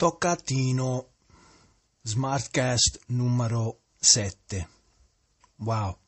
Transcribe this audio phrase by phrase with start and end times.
[0.00, 1.08] Toccatino
[2.00, 4.68] Smartcast numero 7.
[5.56, 5.98] Wow.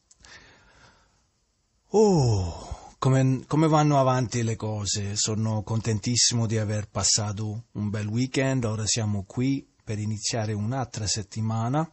[1.89, 5.15] Oh, come, come, vanno avanti le cose?
[5.17, 8.65] Sono contentissimo di aver passato un bel weekend.
[8.65, 11.87] Ora siamo qui per iniziare un'altra settimana.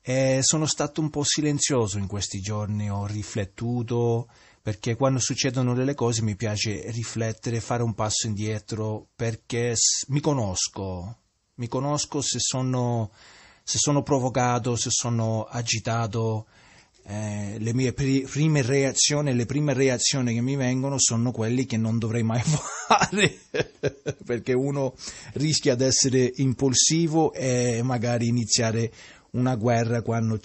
[0.00, 4.30] E sono stato un po' silenzioso in questi giorni, ho riflettuto,
[4.64, 9.74] perché quando succedono delle cose mi piace riflettere, fare un passo indietro, perché
[10.08, 11.18] mi conosco,
[11.56, 13.10] mi conosco se sono,
[13.62, 16.46] se sono provocato, se sono agitato,
[17.06, 21.98] eh, le mie prime reazioni, le prime reazioni che mi vengono sono quelle che non
[21.98, 22.40] dovrei mai
[22.88, 23.40] fare,
[24.24, 24.94] perché uno
[25.34, 28.90] rischia di essere impulsivo e magari iniziare
[29.34, 30.40] una guerra quando,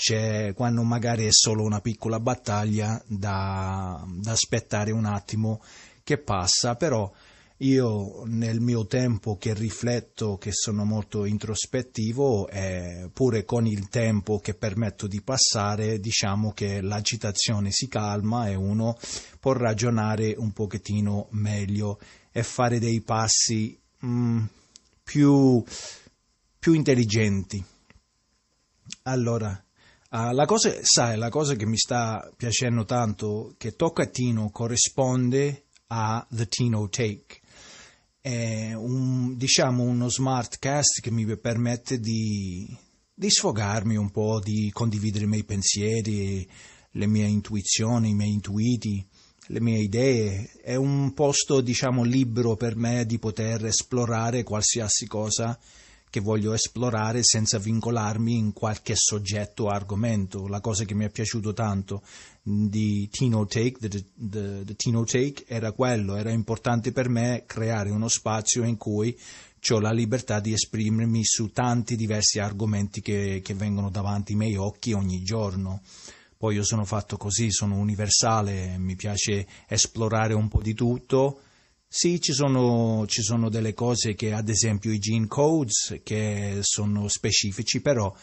[0.56, 5.62] quando magari è solo una piccola battaglia da, da aspettare un attimo
[6.04, 7.12] che passa, però
[7.62, 14.40] io nel mio tempo che rifletto, che sono molto introspettivo, eh, pure con il tempo
[14.40, 18.98] che permetto di passare, diciamo che l'agitazione si calma e uno
[19.40, 22.00] può ragionare un pochettino meglio
[22.32, 24.44] e fare dei passi mm,
[25.04, 25.62] più,
[26.58, 27.64] più intelligenti.
[29.04, 29.52] Allora,
[30.12, 35.66] uh, la cosa, sai, la cosa che mi sta piacendo tanto, che Tocca Tino corrisponde
[35.88, 37.42] a The Tino Take.
[38.22, 42.68] È un, diciamo uno smart cast che mi permette di,
[43.14, 46.48] di sfogarmi un po', di condividere i miei pensieri,
[46.92, 49.06] le mie intuizioni, i miei intuiti,
[49.48, 50.52] le mie idee.
[50.62, 55.58] È un posto, diciamo, libero per me di poter esplorare qualsiasi cosa
[56.10, 60.48] che voglio esplorare senza vincolarmi in qualche soggetto o argomento.
[60.48, 62.02] La cosa che mi è piaciuto tanto
[62.42, 67.92] di Tino Take, the, the, the Tino Take era quello, era importante per me creare
[67.92, 69.18] uno spazio in cui
[69.72, 74.56] ho la libertà di esprimermi su tanti diversi argomenti che, che vengono davanti ai miei
[74.56, 75.82] occhi ogni giorno.
[76.38, 81.42] Poi io sono fatto così, sono universale, mi piace esplorare un po' di tutto,
[81.92, 87.08] sì, ci sono, ci sono, delle cose che, ad esempio, i gene codes che sono
[87.08, 88.16] specifici, però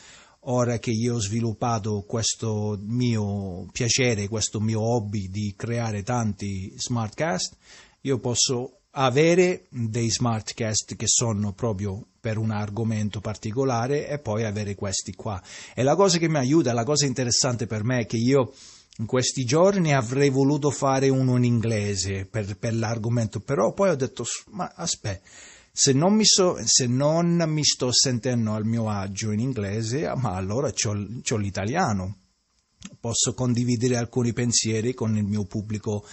[0.48, 7.56] ora che io ho sviluppato questo mio piacere, questo mio hobby di creare tanti smartcast,
[8.02, 14.76] io posso avere dei smartcast che sono proprio per un argomento particolare e poi avere
[14.76, 15.42] questi qua.
[15.74, 18.52] E la cosa che mi aiuta, la cosa interessante per me è che io
[18.98, 23.94] in questi giorni avrei voluto fare uno in inglese per, per l'argomento, però poi ho
[23.94, 25.28] detto, ma aspetta,
[25.70, 30.34] se non, mi so, se non mi sto sentendo al mio agio in inglese, ma
[30.34, 32.16] allora ho l'italiano.
[32.98, 36.06] Posso condividere alcuni pensieri con il mio pubblico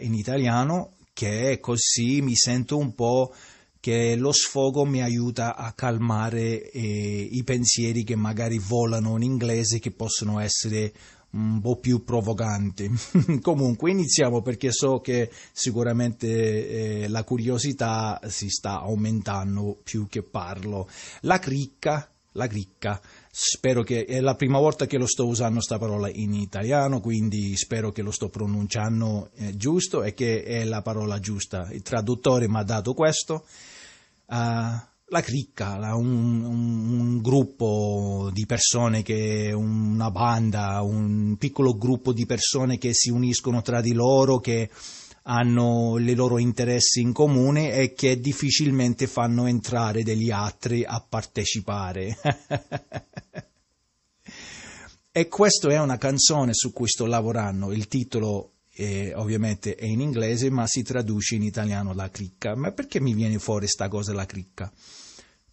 [0.00, 3.32] in italiano, che così mi sento un po'
[3.78, 9.78] che lo sfogo mi aiuta a calmare eh, i pensieri che magari volano in inglese,
[9.78, 10.92] che possono essere
[11.30, 12.90] un po' più provocanti.
[13.42, 20.88] Comunque iniziamo perché so che sicuramente eh, la curiosità si sta aumentando più che parlo.
[21.22, 23.00] La cricca, la cricca,
[23.30, 27.56] spero che è la prima volta che lo sto usando questa parola in italiano, quindi
[27.56, 31.68] spero che lo sto pronunciando eh, giusto e che è la parola giusta.
[31.72, 33.44] Il traduttore mi ha dato questo.
[34.26, 34.78] Uh,
[35.10, 42.26] la cricca, la, un, un, gruppo di persone, che, una banda, un piccolo gruppo di
[42.26, 44.70] persone che si uniscono tra di loro, che
[45.22, 52.16] hanno i loro interessi in comune e che difficilmente fanno entrare degli altri a partecipare.
[55.12, 60.00] e questa è una canzone su cui sto lavorando, il titolo eh, ovviamente è in
[60.00, 62.54] inglese, ma si traduce in italiano la cricca.
[62.54, 64.72] Ma perché mi viene fuori sta cosa la cricca?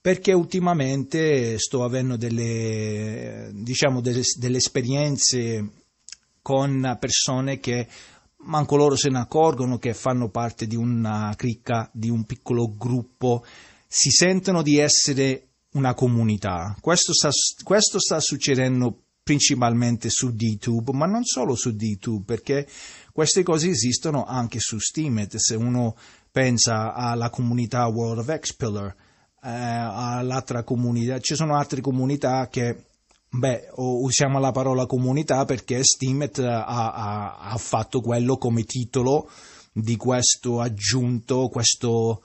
[0.06, 5.72] Perché ultimamente sto avendo delle, diciamo, delle, delle esperienze
[6.44, 7.88] con persone che
[8.42, 13.44] manco loro se ne accorgono che fanno parte di una cricca, di un piccolo gruppo,
[13.88, 16.78] si sentono di essere una comunità.
[16.80, 17.32] Questo sta,
[17.64, 22.68] questo sta succedendo principalmente su DTube, ma non solo su DTube, perché
[23.12, 25.38] queste cose esistono anche su Steemit.
[25.38, 25.98] Se uno
[26.32, 28.96] pensa alla comunità World of X-Pillar,
[29.46, 32.84] eh, all'altra comunità, ci sono altre comunità che
[33.28, 39.30] Beh, usiamo la parola comunità perché Steemit ha, ha, ha, fatto quello come titolo
[39.74, 42.20] di questo aggiunto, questa uh,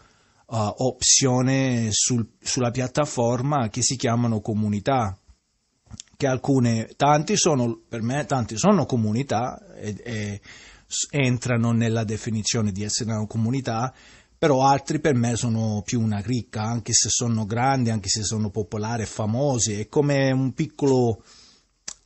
[0.47, 5.19] opzione sul, sulla piattaforma che si chiamano comunità
[6.17, 10.41] che alcune, tanti sono, per me tanti sono comunità e, e
[11.11, 13.93] entrano nella definizione di essere una comunità,
[14.41, 18.49] però altri per me sono più una cricca, anche se sono grandi, anche se sono
[18.49, 21.23] popolari famosi, è come un piccolo,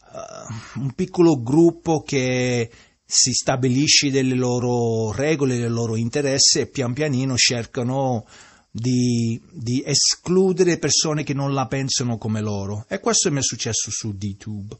[0.02, 2.68] uh, un piccolo gruppo che
[3.04, 8.26] si stabilisce delle loro regole, dei loro interessi e pian pianino cercano
[8.68, 12.84] di, di, escludere persone che non la pensano come loro.
[12.88, 14.76] E questo mi è successo su DTube.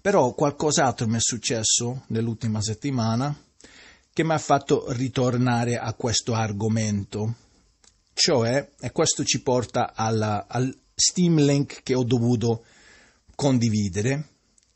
[0.00, 3.36] Però qualcos'altro mi è successo nell'ultima settimana
[4.20, 7.36] che mi ha fatto ritornare a questo argomento.
[8.12, 12.64] Cioè, e questo ci porta alla, al Steam Link che ho dovuto
[13.34, 14.26] condividere,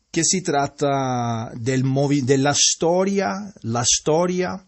[0.09, 4.65] che si tratta del movi- della storia, la storia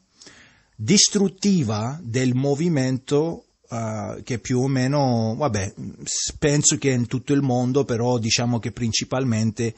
[0.75, 5.73] distruttiva del movimento uh, che più o meno, vabbè,
[6.37, 9.73] penso che in tutto il mondo, però diciamo che principalmente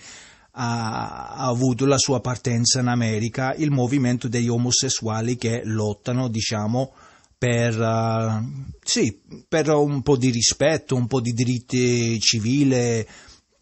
[0.62, 6.94] ha, ha, avuto la sua partenza in America, il movimento degli omosessuali che lottano, diciamo,
[7.38, 13.08] per, uh, sì, per un po' di rispetto, un po' di diritti civili, e,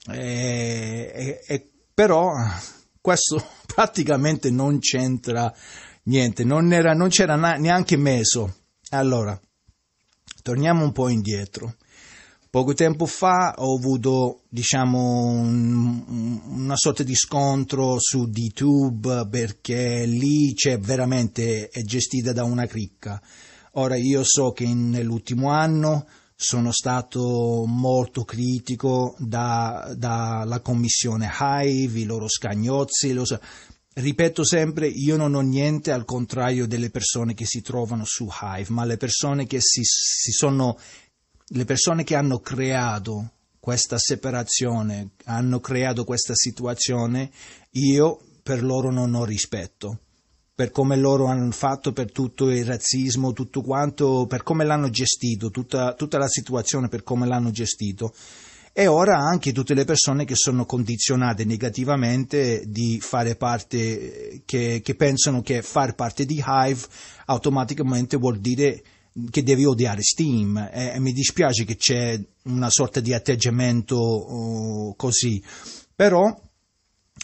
[0.10, 2.32] e, e, però
[3.00, 5.54] questo praticamente non c'entra
[6.04, 8.56] niente, non, era, non c'era neanche meso.
[8.90, 9.40] Allora,
[10.42, 11.76] torniamo un po' indietro.
[12.58, 20.56] Poco tempo fa ho avuto, diciamo, un, una sorta di scontro su DTube perché lì
[20.56, 23.22] c'è veramente, è gestita da una cricca.
[23.74, 29.94] Ora io so che nell'ultimo anno sono stato molto critico dalla
[30.48, 33.40] da commissione Hive, i loro scagnozzi, lo so.
[33.94, 38.70] Ripeto sempre, io non ho niente al contrario delle persone che si trovano su Hive,
[38.70, 40.78] ma le persone che si, si sono
[41.50, 47.30] le persone che hanno creato questa separazione, hanno creato questa situazione,
[47.72, 50.00] io per loro non ho rispetto.
[50.56, 55.52] Per come loro hanno fatto per tutto il razzismo, tutto quanto, per come l'hanno gestito,
[55.52, 58.14] tutta, tutta la situazione, per come l'hanno gestito.
[58.74, 64.96] E ora anche tutte le persone che sono condizionate negativamente di fare parte, che, che
[64.96, 66.86] pensano che far parte di Hive
[67.26, 68.82] automaticamente vuol dire
[69.30, 74.96] che devi odiare Steam e, e mi dispiace che c'è una sorta di atteggiamento uh,
[74.96, 75.44] così,
[75.96, 76.26] però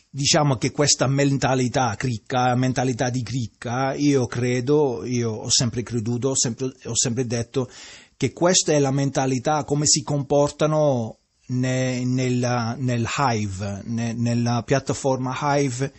[0.09, 6.35] diciamo che questa mentalità cricca, mentalità di cricca, io credo, io ho sempre creduto, ho
[6.35, 7.69] sempre, ho sempre detto
[8.15, 11.17] che questa è la mentalità, come si comportano
[11.47, 15.91] ne, nel, nel Hive, ne, nella piattaforma Hive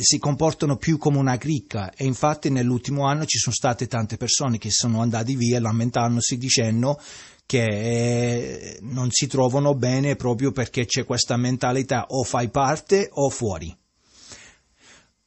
[0.00, 4.58] si comportano più come una cricca e infatti nell'ultimo anno ci sono state tante persone
[4.58, 7.00] che sono andate via lamentandosi dicendo
[7.46, 13.28] che eh, non si trovano bene proprio perché c'è questa mentalità o fai parte o
[13.28, 13.76] fuori.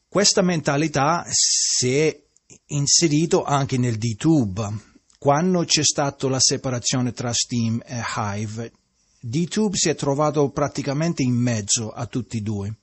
[0.08, 2.22] Questa mentalità si è
[2.68, 4.96] inserito anche nel DTube.
[5.20, 8.72] Quando c'è stata la separazione tra Steam e Hive,
[9.20, 12.76] DTube si è trovato praticamente in mezzo a tutti e due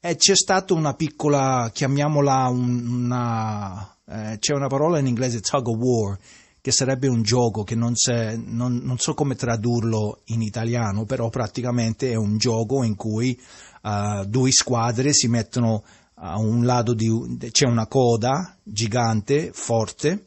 [0.00, 5.76] e c'è stata una piccola, chiamiamola una, eh, c'è una parola in inglese tug of
[5.76, 6.18] war,
[6.62, 7.92] che sarebbe un gioco che non,
[8.46, 13.38] non, non, so come tradurlo in italiano, però praticamente è un gioco in cui
[13.82, 17.08] uh, due squadre si mettono a un lato di,
[17.50, 20.26] c'è una coda gigante, forte,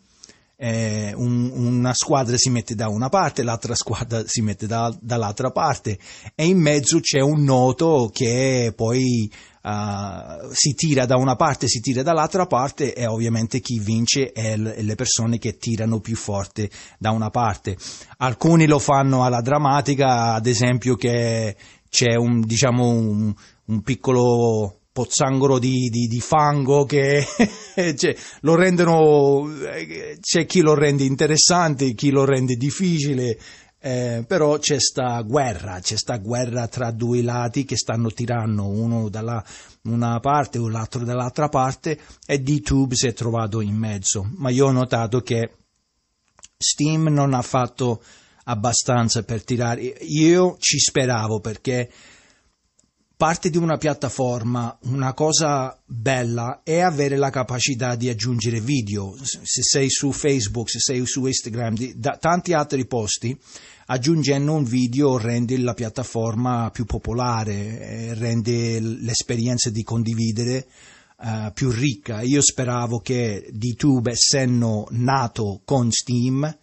[0.55, 5.51] eh, un, una squadra si mette da una parte, l'altra squadra si mette da, dall'altra
[5.51, 5.99] parte
[6.35, 9.31] e in mezzo c'è un noto che poi
[9.63, 14.55] uh, si tira da una parte, si tira dall'altra parte e ovviamente chi vince è
[14.57, 17.77] l- le persone che tirano più forte da una parte.
[18.17, 21.55] Alcuni lo fanno alla drammatica, ad esempio che
[21.89, 23.33] c'è un, diciamo, un,
[23.65, 27.25] un piccolo pozzangolo di, di, di fango che
[27.97, 29.49] cioè, lo rendono,
[30.21, 33.37] c'è chi lo rende interessante, chi lo rende difficile,
[33.85, 39.09] eh, però c'è sta guerra, c'è sta guerra tra due lati che stanno tirando uno
[39.09, 39.43] da
[39.81, 44.25] una parte o l'altro dall'altra parte e D-Tube si è trovato in mezzo.
[44.37, 45.51] Ma io ho notato che
[46.57, 48.01] Steam non ha fatto
[48.45, 49.81] abbastanza per tirare.
[49.81, 51.91] Io ci speravo perché
[53.17, 59.13] parte di una piattaforma, una cosa bella è avere la capacità di aggiungere video.
[59.21, 63.37] Se sei su Facebook, se sei su Instagram, da tanti altri posti,
[63.87, 70.67] aggiungendo un video rende la piattaforma più popolare, eh, rende l'esperienza di condividere
[71.17, 72.21] uh, più ricca.
[72.21, 76.57] Io speravo che DTube, essendo nato con Steam,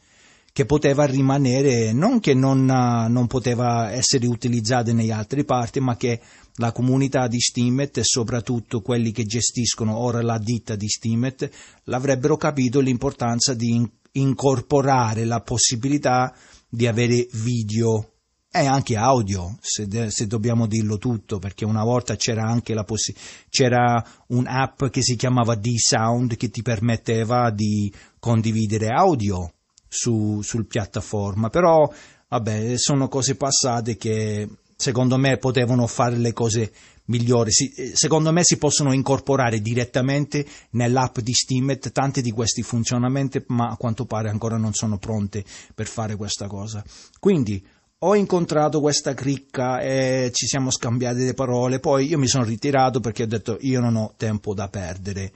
[0.53, 6.21] che poteva rimanere, non che non, non poteva essere utilizzata nei altri parti, ma che
[6.57, 11.51] la comunità di Steemit e soprattutto quelli che gestiscono ora la ditta di Steemit
[11.85, 16.35] l'avrebbero capito l'importanza di incorporare la possibilità
[16.71, 18.13] di avere video
[18.53, 23.29] e anche audio, se, se, dobbiamo dirlo tutto, perché una volta c'era anche la possibilità,
[23.49, 29.53] c'era un'app che si chiamava D-Sound che ti permetteva di condividere audio
[29.87, 31.89] su, sul piattaforma, però
[32.29, 34.49] vabbè, sono cose passate che
[34.81, 36.73] secondo me potevano fare le cose
[37.05, 37.53] migliori.
[37.53, 43.45] Si, eh, secondo me si possono incorporare direttamente nell'app di Steemit tanti di questi funzionamenti,
[43.49, 45.45] ma a quanto pare ancora non sono pronte
[45.75, 46.83] per fare questa cosa.
[47.19, 47.63] Quindi
[47.99, 53.01] ho incontrato questa cricca e ci siamo scambiati le parole, poi io mi sono ritirato
[53.01, 55.33] perché ho detto io non ho tempo da perdere.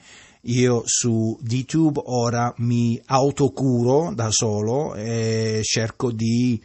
[0.46, 6.62] Io su YouTube ora mi autocuro da solo e cerco di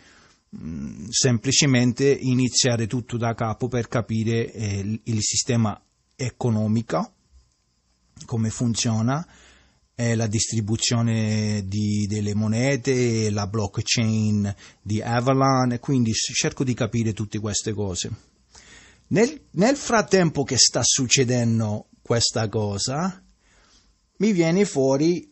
[0.57, 5.79] Mm, semplicemente iniziare tutto da capo per capire eh, il sistema
[6.15, 7.13] economico,
[8.25, 9.25] come funziona,
[9.93, 17.37] eh, la distribuzione di, delle monete, la blockchain di Avalon, quindi cerco di capire tutte
[17.37, 18.09] queste cose.
[19.09, 23.23] Nel, nel frattempo che sta succedendo questa cosa,
[24.17, 25.28] mi viene fuori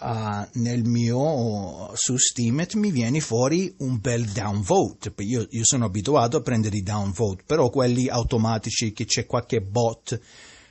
[0.00, 5.12] uh, nel mio su Steemit mi viene fuori un bel downvote.
[5.18, 10.20] Io, io sono abituato a prendere i downvote, però quelli automatici che c'è qualche bot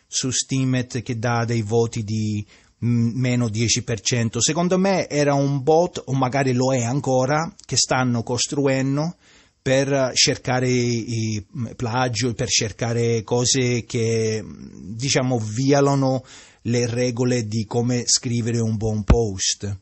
[0.07, 2.45] su Steemit che dà dei voti di
[2.79, 4.37] meno 10%.
[4.37, 9.15] Secondo me era un bot, o magari lo è ancora, che stanno costruendo
[9.61, 16.23] per cercare i plagio, per cercare cose che diciamo violano
[16.67, 19.79] le regole di come scrivere un buon post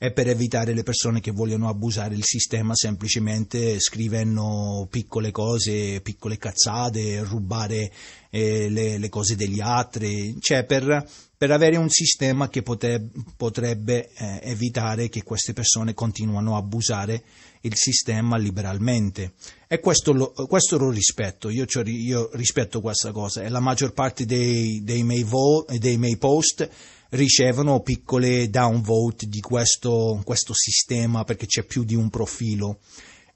[0.00, 6.38] e per evitare le persone che vogliono abusare il sistema semplicemente scrivendo piccole cose, piccole
[6.38, 7.90] cazzate, rubare
[8.30, 11.04] eh, le, le, cose degli altri, cioè per,
[11.36, 17.24] per avere un sistema che pote, potrebbe eh, evitare che queste persone continuino a abusare
[17.62, 19.32] il sistema liberalmente.
[19.70, 23.92] E questo lo, questo lo rispetto, io, cioè, io, rispetto questa cosa e la maggior
[23.92, 26.66] parte dei, dei, miei, vo, dei miei post
[27.10, 32.78] ricevono piccole downvote di questo, questo sistema perché c'è più di un profilo.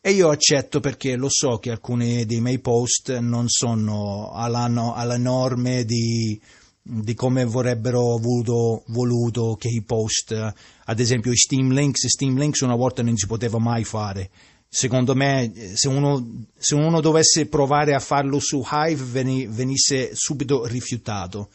[0.01, 5.19] E io accetto perché lo so che alcuni dei miei post non sono alla, alla
[5.19, 6.41] norme di,
[6.81, 12.61] di come vorrebbero voluto, voluto, che i post, ad esempio i Steam Links, Steam Links
[12.61, 14.31] una volta non si poteva mai fare.
[14.75, 21.51] Secondo me, se uno, se uno dovesse provare a farlo su Hive venisse subito rifiutato.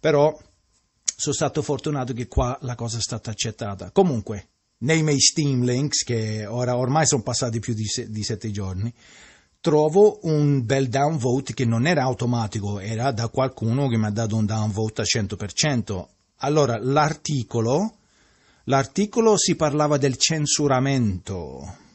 [0.00, 0.34] Però
[1.14, 3.90] sono stato fortunato che qua la cosa è stata accettata.
[3.90, 8.50] Comunque, nei miei Steam Links, che ora ormai sono passati più di, se, di sette
[8.50, 8.90] giorni,
[9.60, 14.36] trovo un bel downvote che non era automatico, era da qualcuno che mi ha dato
[14.36, 16.06] un downvote al 100%.
[16.36, 17.96] Allora, l'articolo,
[18.64, 21.86] l'articolo si parlava del censuramento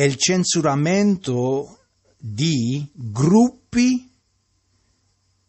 [0.00, 1.76] e il censuramento
[2.16, 4.10] di gruppi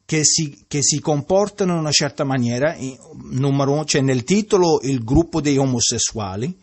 [0.03, 2.75] che si, che si, comportano in una certa maniera,
[3.29, 6.53] numero uno, c'è nel titolo il gruppo dei omosessuali,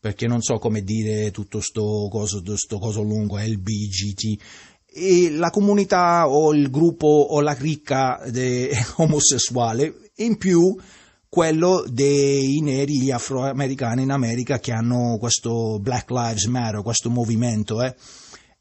[0.00, 4.42] perché non so come dire tutto sto coso, sto coso lungo, LBGT,
[4.92, 8.24] e la comunità o il gruppo o la cricca
[8.96, 10.76] omosessuale, in più
[11.36, 17.94] quello dei neri, afroamericani in America che hanno questo Black Lives Matter, questo movimento, eh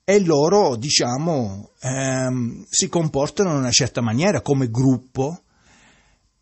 [0.04, 5.44] e loro, diciamo, ehm, si comportano in una certa maniera come gruppo.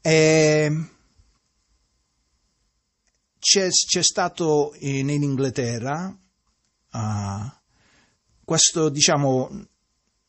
[0.02, 0.88] E
[3.38, 6.18] c'è, c'è stato in, in Inghilterra
[6.94, 7.52] uh,
[8.44, 9.68] questo, diciamo,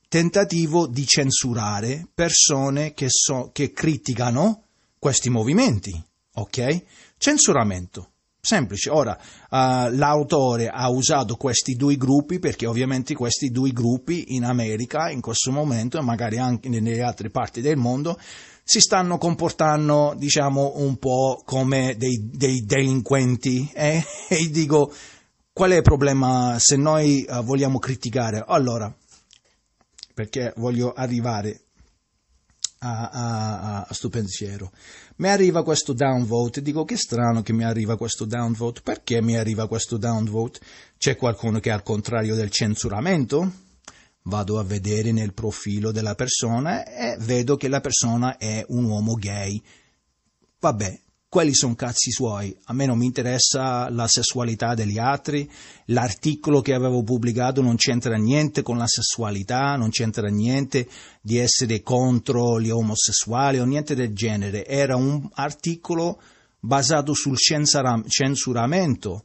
[0.06, 4.63] tentativo di censurare persone che, so, che criticano
[5.04, 6.82] questi movimenti, ok?
[7.18, 8.12] Censuramento.
[8.40, 8.88] Semplice.
[8.88, 15.10] Ora, uh, l'autore ha usato questi due gruppi perché ovviamente questi due gruppi in America
[15.10, 18.18] in questo momento e magari anche nelle altre parti del mondo
[18.62, 23.70] si stanno comportando, diciamo, un po' come dei, dei delinquenti.
[23.74, 24.02] Eh?
[24.30, 24.90] E dico,
[25.52, 28.42] qual è il problema se noi uh, vogliamo criticare?
[28.46, 28.90] Allora,
[30.14, 31.63] perché voglio arrivare
[32.84, 34.70] a, a, a, sto pensiero
[35.16, 39.68] mi arriva questo downvote, dico che strano che mi arriva questo downvote, perché mi arriva
[39.68, 40.60] questo downvote?
[40.98, 43.52] C'è qualcuno che è al contrario del censuramento?
[44.22, 49.14] Vado a vedere nel profilo della persona e vedo che la persona è un uomo
[49.14, 49.62] gay.
[50.58, 51.00] Vabbè,
[51.34, 55.50] quelli sono cazzi suoi, a me non mi interessa la sessualità degli altri,
[55.86, 60.86] l'articolo che avevo pubblicato non c'entra niente con la sessualità, non c'entra niente
[61.20, 66.20] di essere contro gli omosessuali o niente del genere, era un articolo
[66.60, 69.24] basato sul censuramento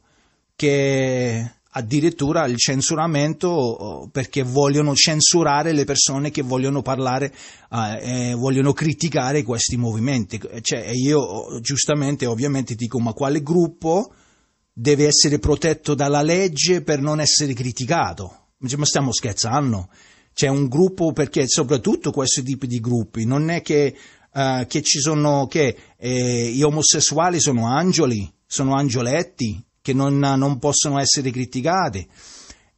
[0.56, 7.32] che addirittura il censuramento oh, perché vogliono censurare le persone che vogliono parlare
[8.00, 10.40] eh, vogliono criticare questi movimenti.
[10.60, 14.12] Cioè, io oh, giustamente ovviamente dico ma quale gruppo
[14.72, 18.48] deve essere protetto dalla legge per non essere criticato?
[18.58, 19.88] Ma stiamo scherzando.
[20.32, 23.94] C'è un gruppo perché soprattutto questo tipo di gruppi non è che,
[24.32, 30.58] uh, che ci sono che eh, gli omosessuali sono angeli sono angioletti che non, non
[30.58, 32.06] possono essere criticati.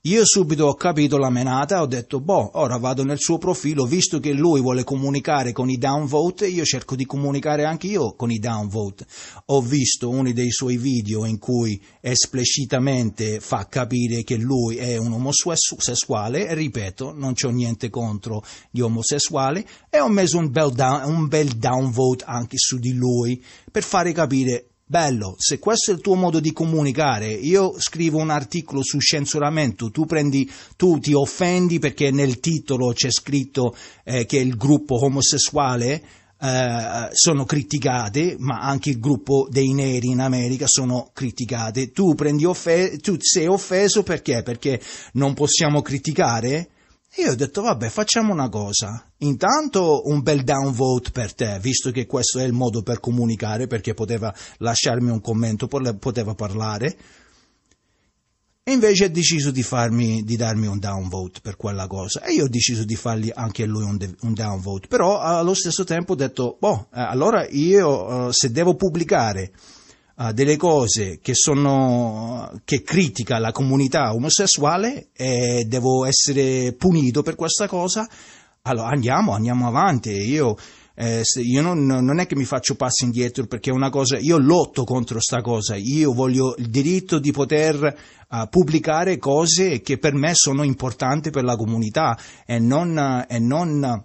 [0.07, 4.19] Io subito ho capito la menata ho detto, boh, ora vado nel suo profilo, visto
[4.19, 8.41] che lui vuole comunicare con i downvote, io cerco di comunicare anche io con i
[8.41, 9.07] downvote.
[9.47, 15.13] Ho visto uno dei suoi video in cui esplicitamente fa capire che lui è un
[15.13, 18.43] omosessuale, e ripeto, non c'ho niente contro
[18.73, 23.41] gli omosessuali, e ho messo un bel, down, un bel downvote anche su di lui,
[23.71, 28.29] per fare capire Bello, se questo è il tuo modo di comunicare, io scrivo un
[28.29, 30.47] articolo su censuramento, tu, prendi,
[30.77, 36.03] tu ti offendi perché nel titolo c'è scritto eh, che il gruppo omosessuale
[36.39, 41.91] eh, sono criticate, ma anche il gruppo dei neri in America sono criticate.
[41.91, 44.43] Tu, prendi offe- tu sei offeso perché?
[44.43, 44.79] Perché
[45.13, 46.69] non possiamo criticare?
[47.15, 49.05] E io ho detto, vabbè, facciamo una cosa.
[49.19, 53.93] Intanto un bel downvote per te, visto che questo è il modo per comunicare, perché
[53.93, 56.97] poteva lasciarmi un commento, poteva parlare.
[58.65, 62.23] E invece ha deciso di, farmi, di darmi un downvote per quella cosa.
[62.23, 64.87] E io ho deciso di fargli anche lui un, de- un downvote.
[64.87, 69.53] Però allo stesso tempo ho detto, boh, eh, allora io uh, se devo pubblicare
[70.23, 77.35] uh, delle cose che, sono, che critica la comunità omosessuale e devo essere punito per
[77.35, 78.09] questa cosa,
[78.63, 80.11] allora andiamo, andiamo avanti.
[80.11, 80.57] Io,
[80.95, 84.39] eh, io non, non, è che mi faccio passi indietro perché è una cosa, io
[84.39, 87.97] lotto contro questa cosa, io voglio il diritto di poter
[88.29, 94.05] uh, pubblicare cose che per me sono importanti per la comunità e non, e non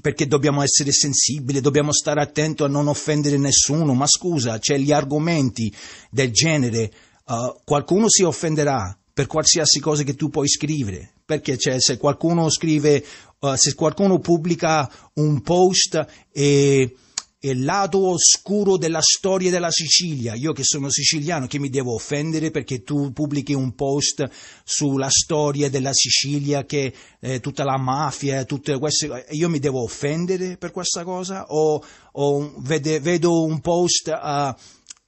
[0.00, 4.92] perché dobbiamo essere sensibili, dobbiamo stare attenti a non offendere nessuno, ma scusa, c'è gli
[4.92, 5.72] argomenti
[6.10, 6.90] del genere,
[7.26, 12.48] uh, qualcuno si offenderà per qualsiasi cosa che tu puoi scrivere, perché cioè, se qualcuno
[12.50, 13.04] scrive,
[13.40, 16.94] uh, se qualcuno pubblica un post e
[17.40, 20.34] il lato oscuro della storia della Sicilia.
[20.34, 24.28] Io che sono siciliano, che mi devo offendere perché tu pubblichi un post
[24.64, 30.56] sulla storia della Sicilia, che eh, tutta la mafia, tutte queste io mi devo offendere
[30.56, 31.46] per questa cosa?
[31.48, 34.56] O, o vede, vedo un post a...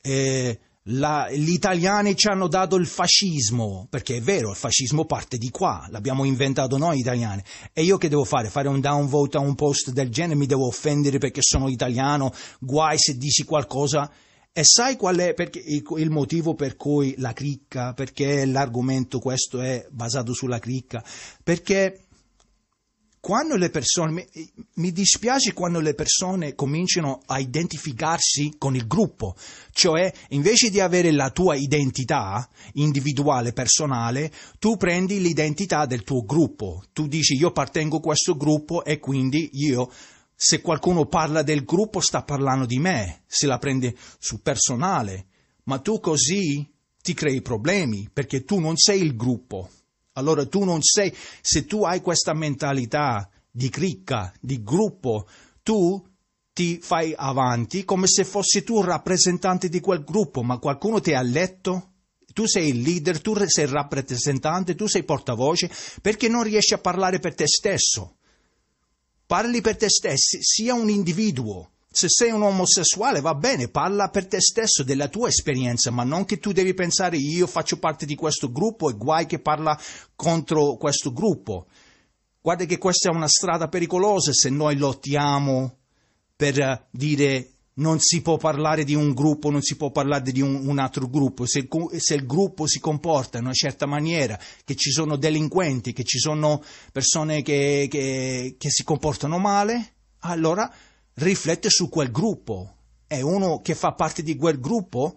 [0.02, 5.36] Eh, la, gli italiani ci hanno dato il fascismo, perché è vero, il fascismo parte
[5.36, 7.42] di qua, l'abbiamo inventato noi italiani.
[7.72, 8.48] E io che devo fare?
[8.48, 10.38] Fare un downvote a un post del genere?
[10.38, 12.32] Mi devo offendere perché sono italiano?
[12.58, 14.10] Guai se dici qualcosa?
[14.52, 19.86] E sai qual è il, il motivo per cui la cricca, perché l'argomento questo è
[19.90, 21.04] basato sulla cricca?
[21.42, 22.06] Perché
[23.20, 24.26] quando le persone,
[24.76, 29.36] mi, dispiace quando le persone cominciano a identificarsi con il gruppo,
[29.72, 36.82] cioè invece di avere la tua identità individuale, personale, tu prendi l'identità del tuo gruppo,
[36.94, 39.92] tu dici io appartengo a questo gruppo e quindi io,
[40.34, 45.26] se qualcuno parla del gruppo sta parlando di me, se la prende su personale,
[45.64, 46.66] ma tu così
[47.02, 49.68] ti crei problemi perché tu non sei il gruppo.
[50.14, 55.26] Allora tu non sei, se tu hai questa mentalità di cricca, di gruppo,
[55.62, 56.04] tu
[56.52, 61.22] ti fai avanti come se fossi tu rappresentante di quel gruppo, ma qualcuno ti ha
[61.22, 61.88] letto?
[62.32, 65.70] Tu sei il leader, tu sei il rappresentante, tu sei portavoce,
[66.00, 68.16] perché non riesci a parlare per te stesso?
[69.26, 71.70] Parli per te stesso, sia un individuo.
[71.92, 76.24] Se sei un omosessuale va bene, parla per te stesso della tua esperienza, ma non
[76.24, 79.76] che tu devi pensare io faccio parte di questo gruppo e guai che parla
[80.14, 81.66] contro questo gruppo.
[82.40, 85.78] Guarda che questa è una strada pericolosa se noi lottiamo
[86.36, 90.66] per dire non si può parlare di un gruppo, non si può parlare di un,
[90.68, 94.90] un altro gruppo, se, se, il gruppo si comporta in una certa maniera, che ci
[94.90, 100.70] sono delinquenti, che ci sono persone che, che, che si comportano male, allora
[101.20, 102.76] riflette su quel gruppo.
[103.06, 105.16] È uno che fa parte di quel gruppo.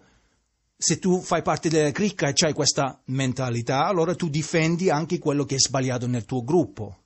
[0.76, 5.44] Se tu fai parte della cricca e hai questa mentalità, allora tu difendi anche quello
[5.44, 6.98] che è sbagliato nel tuo gruppo.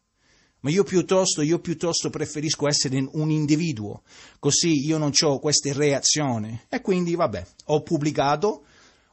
[0.60, 4.02] Ma io piuttosto, io piuttosto preferisco essere un individuo,
[4.40, 6.60] così io non ho queste reazioni.
[6.68, 8.64] E quindi, vabbè, ho pubblicato,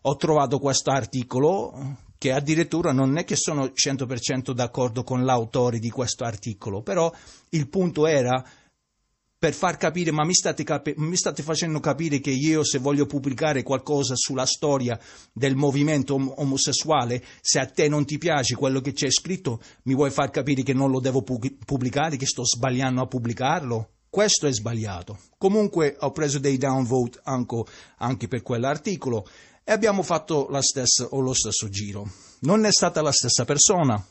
[0.01, 5.91] ho trovato questo articolo che addirittura non è che sono 100% d'accordo con l'autore di
[5.91, 7.13] questo articolo, però
[7.49, 8.43] il punto era
[9.45, 13.05] per far capire, ma mi state, capi- mi state, facendo capire che io se voglio
[13.05, 14.99] pubblicare qualcosa sulla storia
[15.31, 19.93] del movimento om- omosessuale, se a te non ti piace quello che c'è scritto, mi
[19.93, 23.89] vuoi far capire che non lo devo pu- pubblicare, che sto sbagliando a pubblicarlo?
[24.09, 25.19] Questo è sbagliato.
[25.37, 27.63] Comunque ho preso dei downvote anche,
[27.97, 29.27] anche per quell'articolo
[29.63, 32.09] e abbiamo fatto stessa, lo stesso giro.
[32.39, 34.03] Non è stata la stessa persona,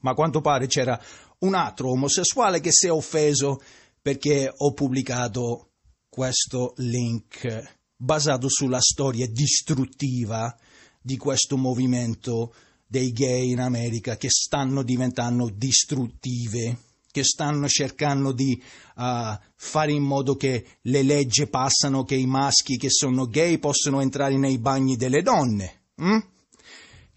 [0.00, 1.00] ma a quanto pare c'era
[1.38, 3.60] un altro omosessuale che si è offeso
[4.06, 5.70] perché ho pubblicato
[6.08, 10.56] questo link basato sulla storia distruttiva
[11.02, 12.54] di questo movimento
[12.86, 16.78] dei gay in America che stanno diventando distruttive,
[17.10, 18.62] che stanno cercando di
[18.94, 24.00] uh, fare in modo che le leggi passano che i maschi che sono gay possono
[24.00, 25.80] entrare nei bagni delle donne.
[25.96, 26.18] Hm?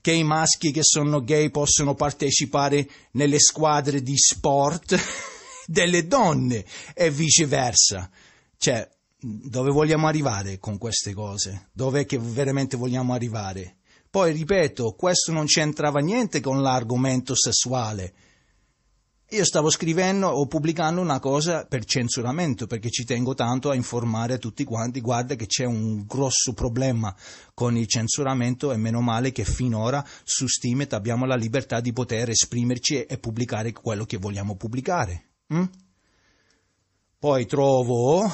[0.01, 4.97] che i maschi che sono gay possono partecipare nelle squadre di sport
[5.69, 8.09] delle donne e viceversa.
[8.57, 11.67] Cioè, dove vogliamo arrivare con queste cose?
[11.71, 13.77] Dov'è che veramente vogliamo arrivare?
[14.09, 18.13] Poi, ripeto, questo non c'entrava niente con l'argomento sessuale.
[19.31, 24.39] Io stavo scrivendo o pubblicando una cosa per censuramento perché ci tengo tanto a informare
[24.39, 27.15] tutti quanti, guarda che c'è un grosso problema
[27.53, 32.31] con il censuramento e meno male che finora su Steam abbiamo la libertà di poter
[32.31, 35.28] esprimerci e pubblicare quello che vogliamo pubblicare.
[35.53, 35.63] Mm?
[37.19, 38.31] Poi trovo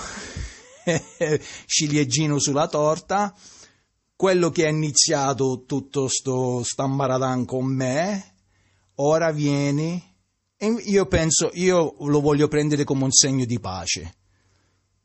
[1.66, 3.34] ciliegino sulla torta,
[4.16, 8.36] quello che ha iniziato tutto sto stambaradan con me,
[8.96, 10.14] ora vieni
[10.58, 14.16] e io penso, io lo voglio prendere come un segno di pace.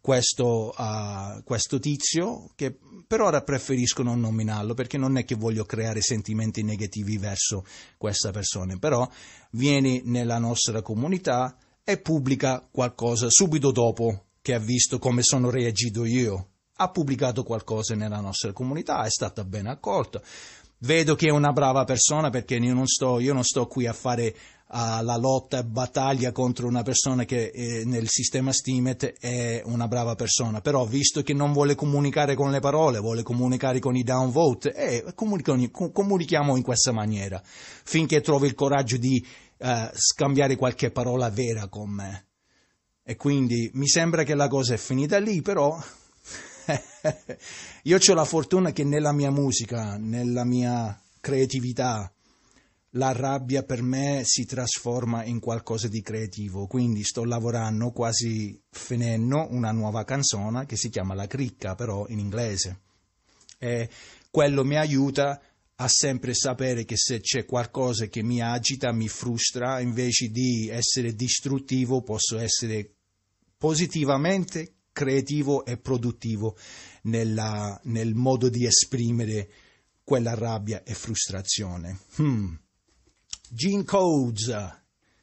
[0.00, 5.64] Questo, uh, questo tizio, che per ora preferisco non nominarlo perché non è che voglio
[5.64, 7.64] creare sentimenti negativi verso
[7.98, 9.08] questa persona, però
[9.50, 16.04] vieni nella nostra comunità, e pubblica qualcosa subito dopo che ha visto come sono reagito
[16.04, 16.46] io.
[16.76, 20.22] Ha pubblicato qualcosa nella nostra comunità, è stata ben accolta.
[20.78, 23.92] Vedo che è una brava persona perché io non sto, io non sto qui a
[23.92, 24.34] fare
[24.70, 29.88] uh, la lotta e battaglia contro una persona che eh, nel sistema Steamet è una
[29.88, 34.02] brava persona, però visto che non vuole comunicare con le parole, vuole comunicare con i
[34.02, 39.22] downvote, eh, comunichiamo in questa maniera, finché trovi il coraggio di
[39.60, 42.26] uh, scambiare qualche parola vera con me.
[43.02, 45.78] E quindi mi sembra che la cosa è finita lì, però
[47.82, 52.12] io ho la fortuna che nella mia musica, nella mia creatività,
[52.94, 59.46] la rabbia per me si trasforma in qualcosa di creativo, quindi sto lavorando quasi finendo
[59.50, 62.80] una nuova canzone che si chiama La cricca, però in inglese.
[63.58, 63.88] E
[64.30, 65.40] quello mi aiuta
[65.82, 71.14] a sempre sapere che se c'è qualcosa che mi agita, mi frustra, invece di essere
[71.14, 72.96] distruttivo posso essere
[73.56, 76.56] positivamente creativo e produttivo
[77.02, 79.50] nella, nel modo di esprimere
[80.04, 82.00] quella rabbia e frustrazione.
[82.20, 82.52] Hmm.
[83.48, 84.52] Gene Codes,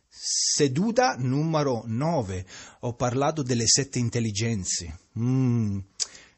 [0.07, 2.45] seduta numero 9.
[2.81, 5.01] Ho parlato delle sette intelligenze.
[5.19, 5.79] Mm.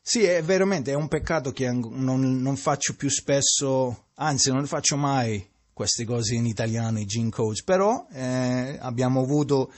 [0.01, 4.97] Sì, è veramente è un peccato che non, non, faccio più spesso, anzi non faccio
[4.97, 9.71] mai queste cose in italiano, i gene codes, però eh, abbiamo avuto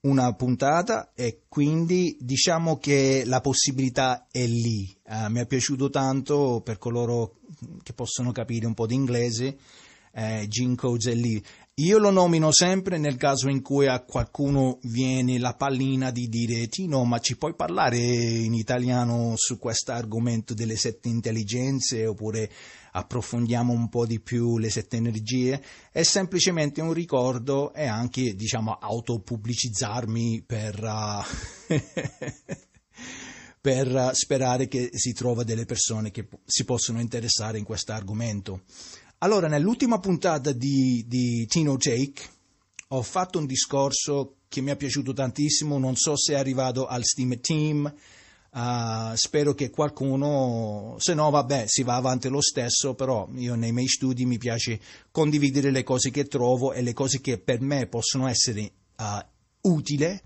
[0.00, 4.94] una puntata e quindi diciamo che la possibilità è lì.
[5.04, 7.36] Uh, mi è piaciuto tanto per coloro
[7.82, 9.56] che possono capire un po' di inglese,
[10.12, 11.42] eh, Gene Codes è lì.
[11.78, 16.68] Io lo nomino sempre nel caso in cui a qualcuno viene la pallina di dire
[16.68, 22.48] Tino, ma ci puoi parlare in italiano su questo argomento delle sette intelligenze oppure
[22.96, 25.62] approfondiamo un po' di più le sette energie?
[25.90, 30.82] È semplicemente un ricordo e anche, diciamo, autopubblicizzarmi per...
[30.82, 31.22] Uh,
[33.64, 38.64] per sperare che si trova delle persone che si possono interessare in questo argomento.
[39.18, 42.22] Allora, nell'ultima puntata di, di Tino Take
[42.88, 47.04] ho fatto un discorso che mi è piaciuto tantissimo, non so se è arrivato al
[47.04, 47.90] Steam Team,
[48.54, 53.72] uh, spero che qualcuno, se no vabbè si va avanti lo stesso, però io nei
[53.72, 57.86] miei studi mi piace condividere le cose che trovo e le cose che per me
[57.86, 60.20] possono essere uh, utili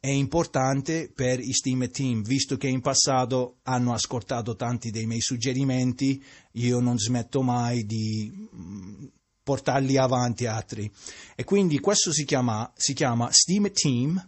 [0.00, 5.20] è importante per i Steam Team, visto che in passato hanno ascoltato tanti dei miei
[5.20, 6.22] suggerimenti,
[6.52, 9.04] io non smetto mai di mm,
[9.42, 10.90] portarli avanti altri.
[11.34, 14.24] E quindi questo si chiama, si chiama Steam Team,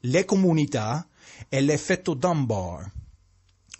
[0.00, 1.06] le comunità
[1.48, 2.90] e l'effetto Dunbar.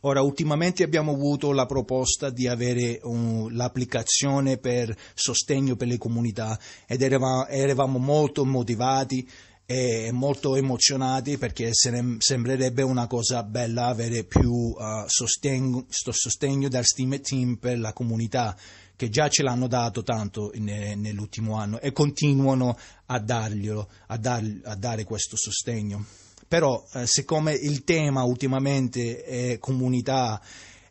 [0.05, 6.59] Ora, ultimamente abbiamo avuto la proposta di avere un, l'applicazione per sostegno per le comunità
[6.89, 9.29] ed eravamo, eravamo molto motivati
[9.65, 16.85] e molto emozionati perché ne, sembrerebbe una cosa bella avere più uh, sostegno, sostegno dal
[16.85, 18.57] Steam Team per la comunità
[18.97, 24.43] che già ce l'hanno dato tanto ne, nell'ultimo anno e continuano a, darglielo, a, dar,
[24.65, 26.05] a dare questo sostegno
[26.53, 30.39] però eh, siccome il tema ultimamente è comunità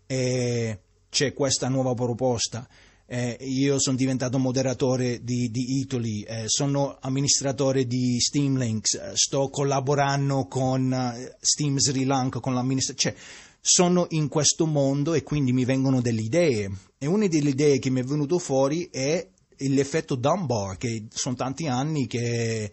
[0.08, 2.67] e c'è questa nuova proposta,
[3.06, 9.12] eh, io sono diventato moderatore di, di Italy, eh, sono amministratore di Steam Links, eh,
[9.13, 13.26] sto collaborando con eh, Steam Sri Lanka, con l'amministrazione, cioè
[13.62, 16.71] sono in questo mondo e quindi mi vengono delle idee.
[16.97, 21.67] E una delle idee che mi è venuto fuori è l'effetto Dunbar, che sono tanti
[21.67, 22.71] anni che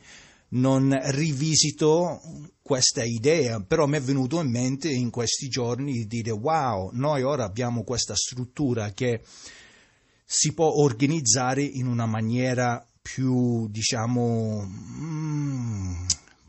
[0.51, 2.21] non rivisito
[2.63, 7.23] questa idea, però mi è venuto in mente in questi giorni di dire wow, noi
[7.23, 9.23] ora abbiamo questa struttura che
[10.25, 16.07] si può organizzare in una maniera più, diciamo, mm,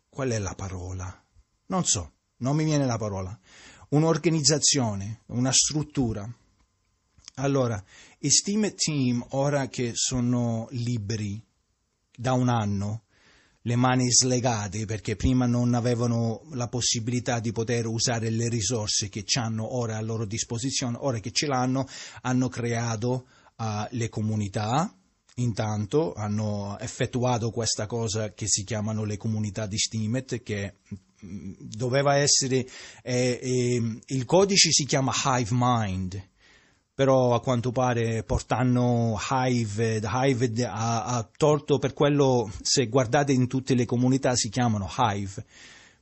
[0.09, 1.25] qual è la parola?
[1.67, 3.38] Non so, non mi viene la parola.
[3.89, 6.29] Un'organizzazione, una struttura.
[7.35, 7.81] Allora,
[8.19, 11.41] Steam Team, ora che sono liberi
[12.13, 13.03] da un anno,
[13.63, 19.26] le mani slegate perché prima non avevano la possibilità di poter usare le risorse che
[19.36, 21.88] hanno ora a loro disposizione, ora che ce l'hanno
[22.22, 24.93] hanno creato uh, le comunità,
[25.36, 30.76] intanto hanno effettuato questa cosa che si chiamano le comunità di Steemit che
[31.26, 32.65] mm, doveva essere
[33.04, 36.30] eh, eh, il codice si chiama Hive Mind
[36.99, 43.47] però a quanto pare portano Hive, Hive ha, ha torto per quello, se guardate in
[43.47, 45.45] tutte le comunità si chiamano Hive,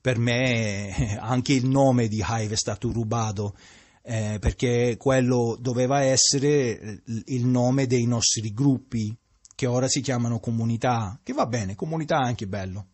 [0.01, 3.55] per me anche il nome di Hive è stato rubato,
[4.01, 9.15] eh, perché quello doveva essere il nome dei nostri gruppi,
[9.53, 12.87] che ora si chiamano comunità, che va bene, comunità è anche bello.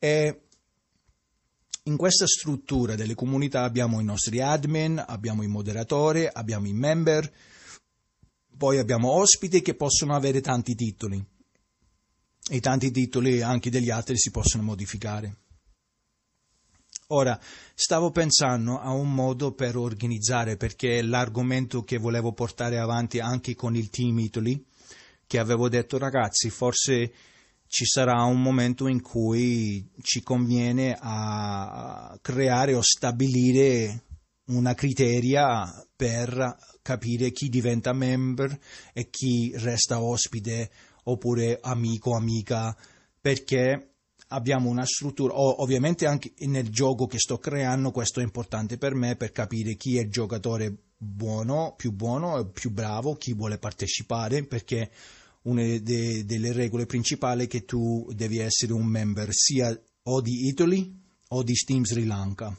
[0.00, 0.40] E
[1.84, 7.30] in questa struttura delle comunità abbiamo i nostri admin, abbiamo i moderatori, abbiamo i member,
[8.56, 11.24] poi abbiamo ospiti che possono avere tanti titoli
[12.48, 15.36] e tanti titoli anche degli altri si possono modificare.
[17.08, 17.38] Ora,
[17.74, 23.76] stavo pensando a un modo per organizzare, perché l'argomento che volevo portare avanti anche con
[23.76, 24.64] il team Italy,
[25.26, 27.12] che avevo detto ragazzi, forse
[27.72, 34.02] ci sarà un momento in cui ci conviene a creare o stabilire
[34.48, 38.60] una criteria per capire chi diventa member
[38.92, 40.70] e chi resta ospite
[41.04, 42.76] oppure amico o amica
[43.18, 43.94] perché
[44.28, 45.32] abbiamo una struttura.
[45.32, 49.76] O, ovviamente anche nel gioco che sto creando questo è importante per me per capire
[49.76, 54.90] chi è il giocatore buono, più buono, più bravo, chi vuole partecipare perché
[55.42, 60.46] una de, delle regole principali è che tu devi essere un member sia o di
[60.46, 62.56] Italy o di Steam Sri Lanka.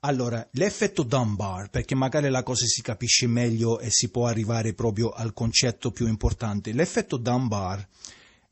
[0.00, 5.10] Allora, l'effetto Dunbar, perché magari la cosa si capisce meglio e si può arrivare proprio
[5.10, 6.72] al concetto più importante.
[6.72, 7.84] L'effetto Dunbar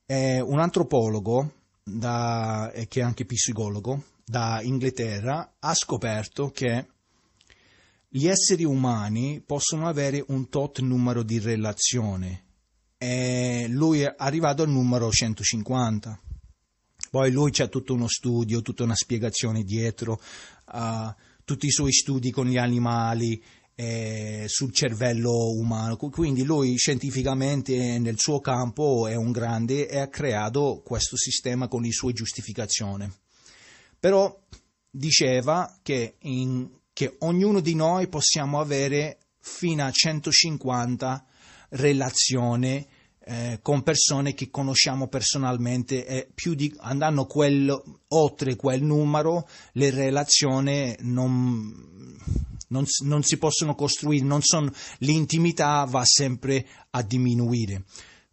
[0.04, 1.52] è un antropologo,
[1.84, 6.88] da, che è anche psicologo, da Inghilterra, ha scoperto che
[8.08, 12.44] gli esseri umani possono avere un tot numero di relazioni
[12.98, 16.20] e lui è arrivato al numero 150.
[17.10, 20.20] Poi lui c'è tutto uno studio, tutta una spiegazione dietro,
[20.72, 23.42] uh, tutti i suoi studi con gli animali,
[23.76, 25.96] eh, sul cervello umano.
[25.96, 31.82] Quindi lui scientificamente nel suo campo è un grande e ha creato questo sistema con
[31.82, 33.08] le sue giustificazioni.
[34.00, 34.44] Però
[34.90, 41.26] diceva che, in, che ognuno di noi possiamo avere fino a 150
[41.76, 42.86] relazione
[43.28, 49.90] eh, con persone che conosciamo personalmente e più di, andando quello, oltre quel numero le
[49.90, 52.16] relazioni non,
[52.68, 57.84] non, non si possono costruire, non sono, l'intimità va sempre a diminuire.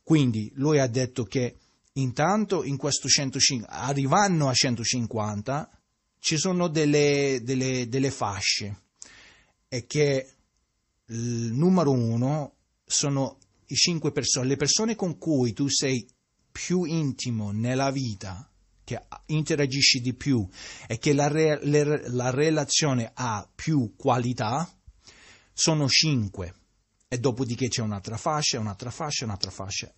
[0.03, 1.57] Quindi lui ha detto che
[1.93, 5.69] intanto in questo 150, arrivando a 150
[6.19, 8.81] ci sono delle, delle, delle fasce
[9.67, 10.27] e che
[11.07, 12.53] il numero uno
[12.93, 13.39] sono
[14.11, 16.07] persone, le persone con cui tu sei
[16.51, 18.47] più intimo nella vita,
[18.83, 20.47] che interagisci di più
[20.87, 24.69] e che la, re, le, la relazione ha più qualità,
[25.51, 26.53] sono cinque.
[27.07, 29.91] E dopodiché c'è un'altra fascia, un'altra fascia, un'altra fascia.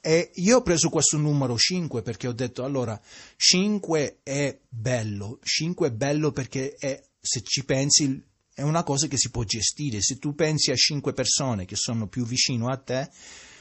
[0.00, 2.98] E io ho preso questo numero 5 perché ho detto allora
[3.36, 8.24] 5 è bello, 5 è bello perché è, se ci pensi
[8.56, 10.00] è una cosa che si può gestire.
[10.00, 13.10] Se tu pensi a 5 persone che sono più vicino a te,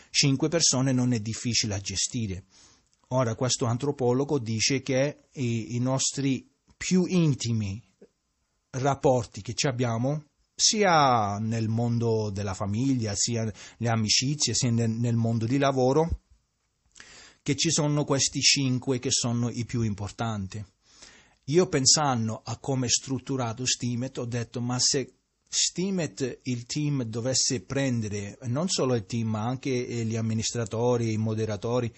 [0.10, 2.45] 5 persone non è difficile a gestire.
[3.10, 7.84] Ora questo antropologo dice che i, i nostri più intimi
[8.69, 15.45] rapporti che abbiamo sia nel mondo della famiglia, sia nelle amicizie, sia nel, nel mondo
[15.45, 16.21] di lavoro,
[17.43, 20.63] che ci sono questi cinque che sono i più importanti.
[21.49, 25.13] Io pensando a come è strutturato Steamit ho detto ma se
[25.47, 31.93] Steamit il team dovesse prendere, non solo il team ma anche gli amministratori, i moderatori,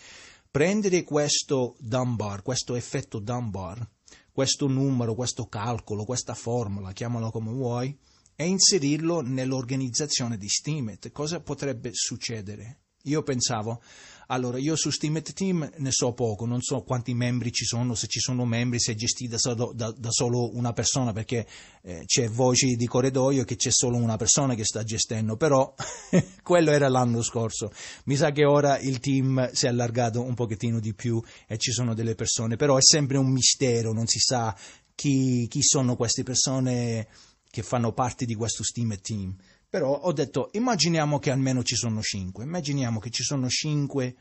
[0.51, 3.89] prendere questo Dunbar, questo effetto Dunbar,
[4.33, 7.97] questo numero, questo calcolo, questa formula, chiamalo come vuoi,
[8.35, 12.81] e inserirlo nell'organizzazione di Steamit, cosa potrebbe succedere?
[13.03, 13.81] Io pensavo,
[14.27, 18.07] allora io su Steamit Team ne so poco, non so quanti membri ci sono, se
[18.07, 21.47] ci sono membri, se è gestita solo, da, da, solo una persona, perché
[21.81, 25.73] eh, c'è voci di corridoio che c'è solo una persona che sta gestendo, però
[26.43, 27.71] quello era l'anno scorso.
[28.05, 31.71] Mi sa che ora il team si è allargato un pochettino di più e ci
[31.71, 34.55] sono delle persone, però è sempre un mistero, non si sa
[34.93, 37.07] chi, chi sono queste persone
[37.49, 39.35] che fanno parte di questo Steamit Team.
[39.77, 44.15] Però ho detto, immaginiamo che almeno ci sono cinque, immaginiamo che ci sono cinque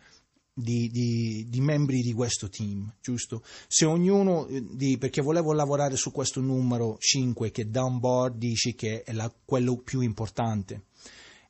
[0.53, 3.43] di, di, di, membri di questo team, giusto?
[3.67, 9.03] Se ognuno, eh, di, perché volevo lavorare su questo numero 5 che Dunbar dice che
[9.03, 10.83] è la, quello più importante.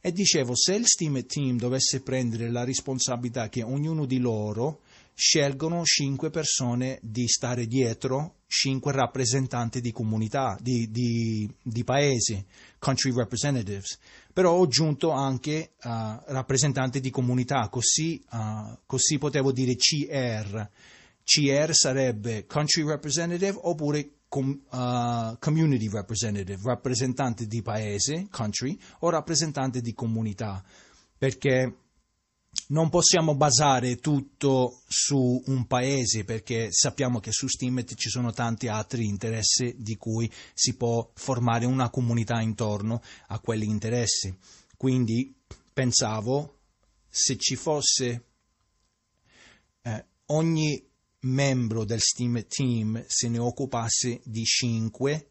[0.00, 4.82] E dicevo, se il Steam Team dovesse prendere la responsabilità che ognuno di loro
[5.18, 12.44] scelgono cinque persone di stare dietro, cinque rappresentanti di comunità, di, di, di paesi,
[12.78, 13.98] country representatives.
[14.34, 15.88] Però ho aggiunto anche uh,
[16.26, 20.68] rappresentanti di comunità, così, uh, così potevo dire CR.
[21.24, 29.80] CR sarebbe country representative oppure com, uh, community representative, rappresentante di paese, country, o rappresentante
[29.80, 30.62] di comunità,
[31.16, 31.85] perché
[32.68, 38.68] non possiamo basare tutto su un paese perché sappiamo che su Steamit ci sono tanti
[38.68, 44.36] altri interessi di cui si può formare una comunità intorno a quegli interessi.
[44.76, 45.34] Quindi
[45.72, 46.58] pensavo
[47.08, 48.24] se ci fosse
[49.82, 50.84] eh, ogni
[51.20, 55.30] membro del Steam Team se ne occupasse di cinque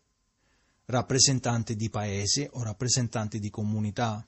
[0.85, 4.25] rappresentanti di paese o rappresentanti di comunità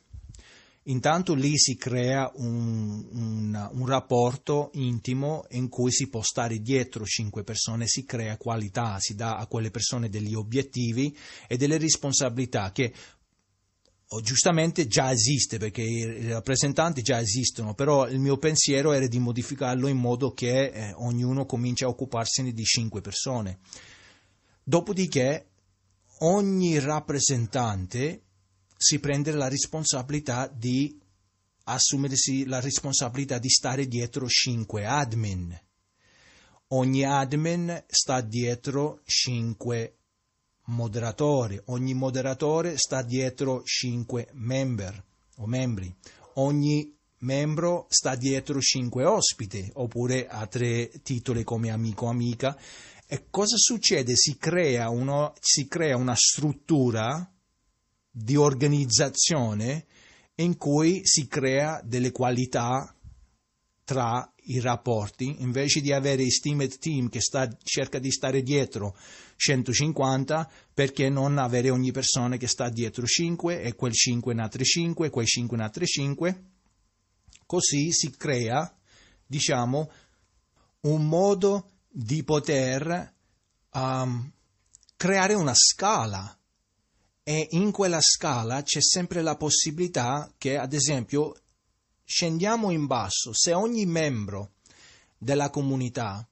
[0.90, 7.04] Intanto lì si crea un, un, un, rapporto intimo in cui si può stare dietro
[7.04, 12.72] cinque persone, si crea qualità, si dà a quelle persone degli obiettivi e delle responsabilità
[12.72, 12.94] che
[14.08, 19.20] oh, giustamente già esiste perché i rappresentanti già esistono, però il mio pensiero era di
[19.20, 23.60] modificarlo in modo che eh, ognuno cominci a occuparsene di cinque persone.
[24.64, 25.50] Dopodiché
[26.20, 28.22] ogni rappresentante
[28.78, 31.00] si prende la responsabilità di
[31.70, 35.60] assumersi la responsabilità di stare dietro cinque admin.
[36.70, 39.98] Ogni admin sta dietro cinque
[40.66, 45.04] moderatori, ogni moderatore sta dietro cinque member
[45.38, 45.94] o membri,
[46.36, 52.58] ogni membro sta dietro cinque ospiti oppure ha tre titoli come amico o amica.
[53.10, 54.16] E cosa succede?
[54.16, 57.32] Si crea, uno, si crea una struttura
[58.20, 59.86] di organizzazione
[60.36, 62.92] in cui si crea delle qualità
[63.84, 68.98] tra i rapporti, invece di avere Steamed Team che sta, cerca di stare dietro
[69.36, 74.64] 150, perché non avere ogni persona che sta dietro 5 e quel 5 in altre
[74.64, 76.44] 5, quei 5 in altre 5.
[77.46, 78.76] Così si crea,
[79.26, 79.92] diciamo,
[80.82, 83.14] un modo di poter
[83.74, 84.32] um,
[84.98, 86.37] creare una scala
[87.30, 91.36] e in quella scala c'è sempre la possibilità che, ad esempio,
[92.06, 94.52] scendiamo in basso, se ogni membro
[95.18, 96.26] della comunità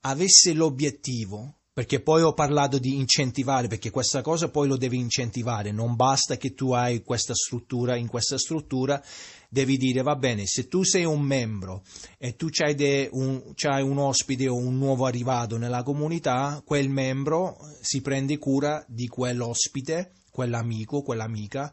[0.00, 5.70] avesse l'obiettivo, perché poi ho parlato di incentivare, perché questa cosa poi lo devi incentivare,
[5.70, 9.02] non basta che tu hai questa struttura, in questa struttura
[9.48, 11.82] devi dire va bene, se tu sei un membro
[12.18, 16.88] e tu c'hai, de, un, c'hai un ospite o un nuovo arrivato nella comunità, quel
[16.88, 21.72] membro si prende cura di quell'ospite, quell'amico, quell'amica,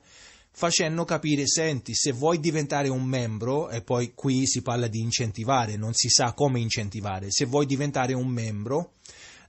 [0.52, 5.78] facendo capire, senti, se vuoi diventare un membro, e poi qui si parla di incentivare,
[5.78, 8.94] non si sa come incentivare, se vuoi diventare un membro,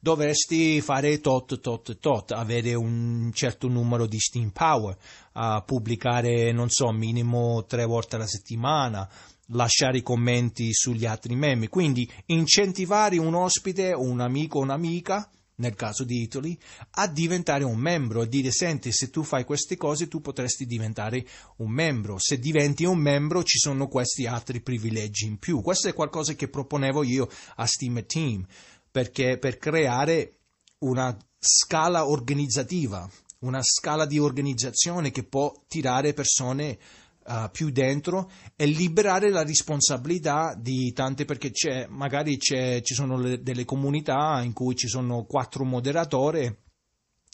[0.01, 4.97] dovresti fare tot, tot, tot, avere un certo numero di Steam Power,
[5.35, 9.09] uh, pubblicare, non so, minimo tre volte alla settimana,
[9.53, 15.31] lasciare i commenti sugli altri meme, quindi incentivare un ospite o un amico o un'amica
[15.59, 16.57] nel caso di Italy,
[16.91, 21.27] a diventare un membro, a dire senti se tu fai queste cose tu potresti diventare
[21.57, 25.61] un membro, se diventi un membro ci sono questi altri privilegi in più.
[25.61, 28.47] Questo è qualcosa che proponevo io a Steam Team,
[28.91, 30.39] perché per creare
[30.81, 33.09] una scala organizzativa,
[33.41, 36.79] una scala di organizzazione che può tirare persone
[37.27, 43.19] uh, più dentro e liberare la responsabilità di tante perché c'è, magari c'è, ci sono
[43.19, 46.67] le, delle comunità in cui ci sono quattro moderatori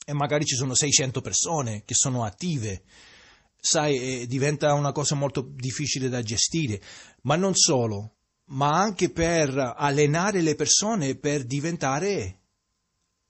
[0.07, 2.83] e magari ci sono 600 persone che sono attive.
[3.57, 6.79] Sai, eh, diventa una cosa molto difficile da gestire,
[7.23, 8.14] ma non solo,
[8.47, 12.41] ma anche per allenare le persone per diventare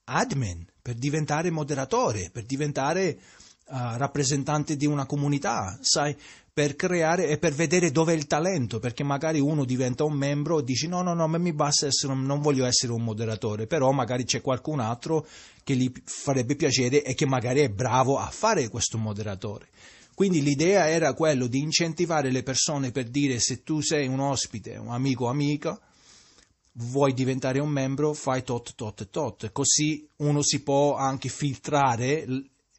[0.04, 3.18] admin, per diventare moderatore, per diventare
[3.66, 6.16] uh, rappresentante di una comunità, sai,
[6.52, 10.60] per creare e per vedere dove è il talento, perché magari uno diventa un membro
[10.60, 13.90] e dice no, no, no, ma mi basta essere, non voglio essere un moderatore, però
[13.90, 15.26] magari c'è qualcun altro
[15.64, 19.68] che gli farebbe piacere e che magari è bravo a fare questo moderatore.
[20.14, 24.76] Quindi l'idea era quello di incentivare le persone per dire se tu sei un ospite,
[24.76, 25.78] un amico o amica,
[26.74, 29.50] vuoi diventare un membro, fai tot, tot, tot.
[29.50, 32.24] Così uno si può anche filtrare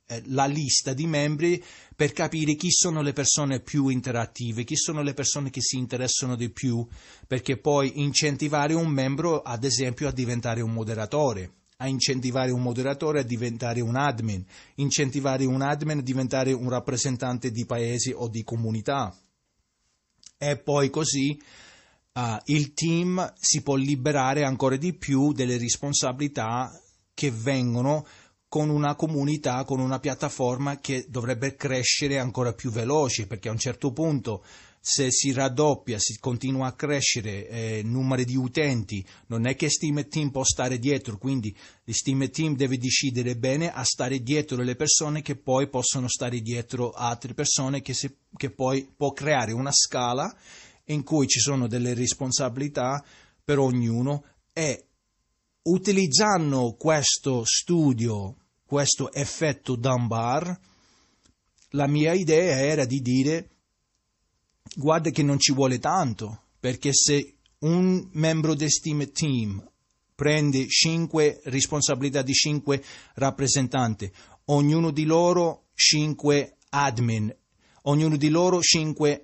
[0.08, 1.62] eh, la lista di membri
[1.96, 6.36] per capire chi sono le persone più interattive, chi sono le persone che si interessano
[6.36, 6.86] di più,
[7.28, 13.20] perché poi incentivare un membro, ad esempio, a diventare un moderatore, a incentivare un moderatore
[13.20, 14.44] a diventare un admin,
[14.76, 19.16] incentivare un admin a diventare un rappresentante di paesi o di comunità.
[20.38, 21.40] E poi così
[22.14, 26.72] uh, il team si può liberare ancora di più delle responsabilità
[27.14, 28.06] che vengono
[28.48, 33.58] con una comunità, con una piattaforma che dovrebbe crescere ancora più veloce, perché a un
[33.58, 34.46] certo punto
[34.88, 40.08] se si raddoppia, si continua a crescere eh, numero di utenti, non è che Steam
[40.08, 41.56] Team può stare dietro, quindi
[41.88, 46.92] Steam Team deve decidere bene a stare dietro le persone che poi possono stare dietro
[46.92, 50.32] altre persone che, si, che poi può creare una scala
[50.86, 53.04] in cui ci sono delle responsabilità
[53.44, 54.24] per ognuno
[54.54, 54.86] e
[55.64, 58.36] utilizzando questo studio
[58.68, 60.60] questo effetto Dunbar,
[61.70, 63.50] la mia idea era di dire
[64.76, 69.72] guarda che non ci vuole tanto, perché se un membro del Team
[70.14, 72.84] prende 5 responsabilità di 5
[73.16, 74.12] rappresentanti,
[74.46, 77.36] ognuno di loro 5 admin,
[77.84, 79.24] ognuno di loro 5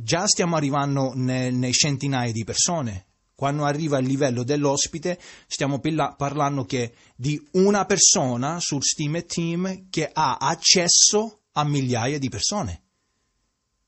[0.00, 3.06] già stiamo arrivando nei, nei centinaia di persone.
[3.34, 5.18] Quando arriva il livello dell'ospite,
[5.48, 12.28] stiamo parlando che di una persona sul Steam Team che ha accesso a migliaia di
[12.28, 12.82] persone,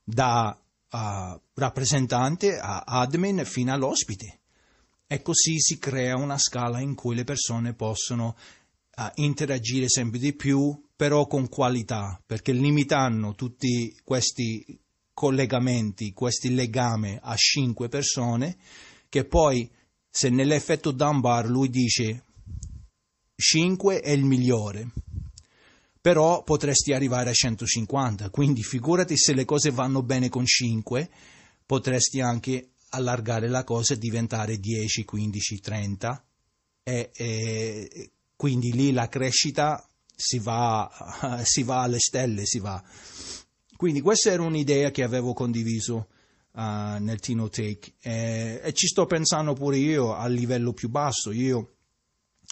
[0.03, 0.57] da
[0.91, 4.41] uh, rappresentante a admin fino all'ospite.
[5.07, 8.37] E così si crea una scala in cui le persone possono
[8.97, 14.81] uh, interagire sempre di più, però con qualità, perché limitando tutti questi
[15.13, 18.57] collegamenti, questi legami a cinque persone,
[19.09, 19.71] che poi
[20.11, 22.25] se nell'effetto Dunbar lui dice
[23.37, 24.89] 5 è il migliore,
[26.07, 31.11] però potresti arrivare a 150, quindi figurati se le cose vanno bene con 5,
[31.67, 36.25] potresti anche allargare la cosa e diventare 10, 15, 30
[36.85, 39.85] e, e quindi lì la crescita
[40.15, 40.89] si va,
[41.43, 42.81] si va alle stelle, si va.
[43.77, 46.07] Quindi questa era un'idea che avevo condiviso
[46.53, 51.33] uh, nel Tinotech e, e ci sto pensando pure io a livello più basso.
[51.33, 51.76] Io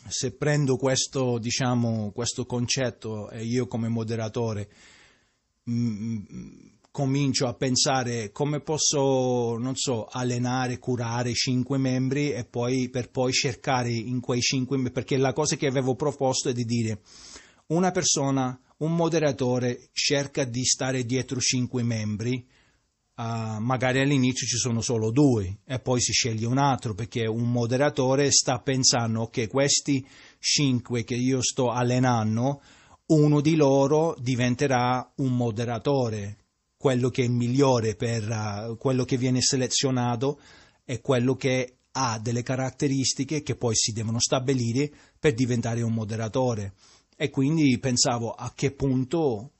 [0.08, 4.68] se prendo questo, diciamo, questo concetto e io come moderatore
[5.64, 12.44] mh, mm, mm, comincio a pensare come posso, non so, allenare, curare cinque membri e
[12.44, 16.52] poi per poi cercare in quei cinque membri, perché la cosa che avevo proposto è
[16.52, 17.00] di dire
[17.66, 22.46] una persona, un moderatore cerca di stare dietro cinque membri
[23.16, 27.48] Uh, magari all'inizio ci sono solo due e poi si sceglie un altro perché un
[27.48, 30.04] moderatore sta pensando che questi
[30.40, 32.60] cinque che io sto allenando,
[33.06, 36.38] uno di loro diventerà un moderatore,
[36.76, 40.40] quello che è migliore per uh, quello che viene selezionato
[40.84, 46.74] e quello che ha delle caratteristiche che poi si devono stabilire per diventare un moderatore.
[47.16, 49.52] E quindi pensavo a che punto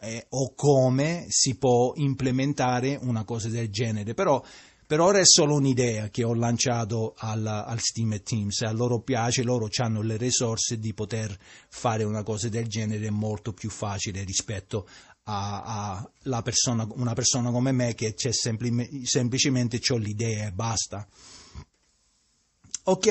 [0.00, 4.42] eh, o come si può implementare una cosa del genere, però
[4.86, 9.42] Per ora è solo un'idea che ho lanciato al, al Steam Teams, a loro piace,
[9.42, 11.36] loro hanno le risorse di poter
[11.68, 14.86] fare una cosa del genere molto più facile rispetto
[15.24, 16.08] a, a
[16.42, 21.04] persona, una persona come me che c'è sempli, semplicemente ho l'idea e basta.
[22.84, 23.06] Ok,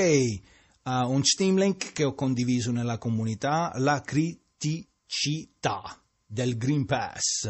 [0.84, 6.00] uh, un Steam link che ho condiviso nella comunità, la criticità
[6.36, 7.50] del Green Pass.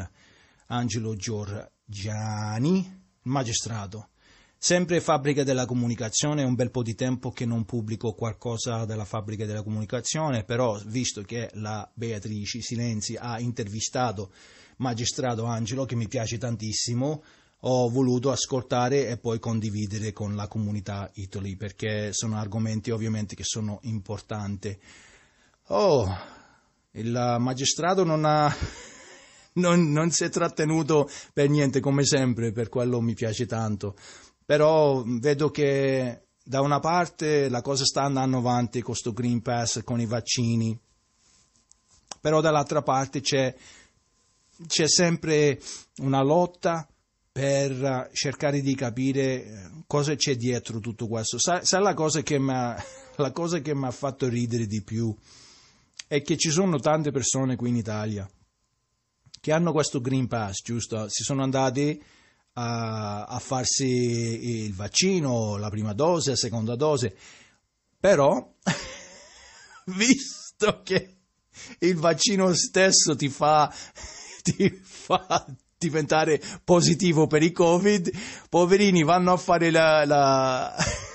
[0.68, 4.10] Angelo Giorgiani, magistrato.
[4.60, 9.04] Sempre fabbrica della comunicazione, è un bel po' di tempo che non pubblico qualcosa della
[9.04, 14.32] fabbrica della comunicazione, però visto che la Beatrice Silenzi ha intervistato
[14.78, 17.24] magistrato Angelo, che mi piace tantissimo,
[17.62, 23.44] ho voluto ascoltare e poi condividere con la comunità Italy, perché sono argomenti ovviamente che
[23.44, 24.78] sono importanti.
[25.70, 26.35] Oh,
[26.96, 28.54] il magistrato non ha...
[29.56, 33.96] Non, non, si è trattenuto per niente come sempre, per quello mi piace tanto.
[34.46, 39.82] Però vedo che da una parte la cosa sta andando avanti con questo Green Pass,
[39.86, 40.78] con i vaccini,
[42.20, 43.56] però dall'altra parte c'è,
[44.68, 45.62] c'è sempre
[46.00, 46.86] una lotta
[47.32, 51.38] per cercare di capire eh, cosa c'è dietro tutto questo.
[51.40, 52.54] Sai, sa la cosa che mi
[53.86, 55.16] ha fatto ridere di più
[56.08, 58.30] è che ci sono tante persone qui in Italia
[59.46, 61.08] che hanno questo Green Pass, giusto?
[61.08, 62.02] Si sono andati
[62.54, 67.16] a, a farsi il vaccino, la prima dose, la seconda dose,
[68.00, 68.54] però
[69.86, 71.18] visto che
[71.78, 73.72] il vaccino stesso ti fa,
[74.42, 75.46] ti fa
[75.78, 78.12] diventare positivo per i covid,
[78.50, 80.76] poverini vanno a fare la, la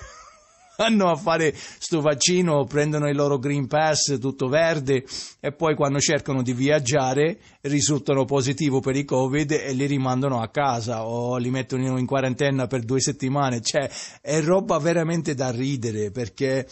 [0.80, 5.04] vanno a fare sto vaccino, prendono il loro Green Pass tutto verde
[5.38, 10.48] e poi quando cercano di viaggiare risultano positivo per i Covid e li rimandano a
[10.48, 13.60] casa o li mettono in quarantena per due settimane.
[13.60, 13.90] Cioè,
[14.22, 16.66] è roba veramente da ridere perché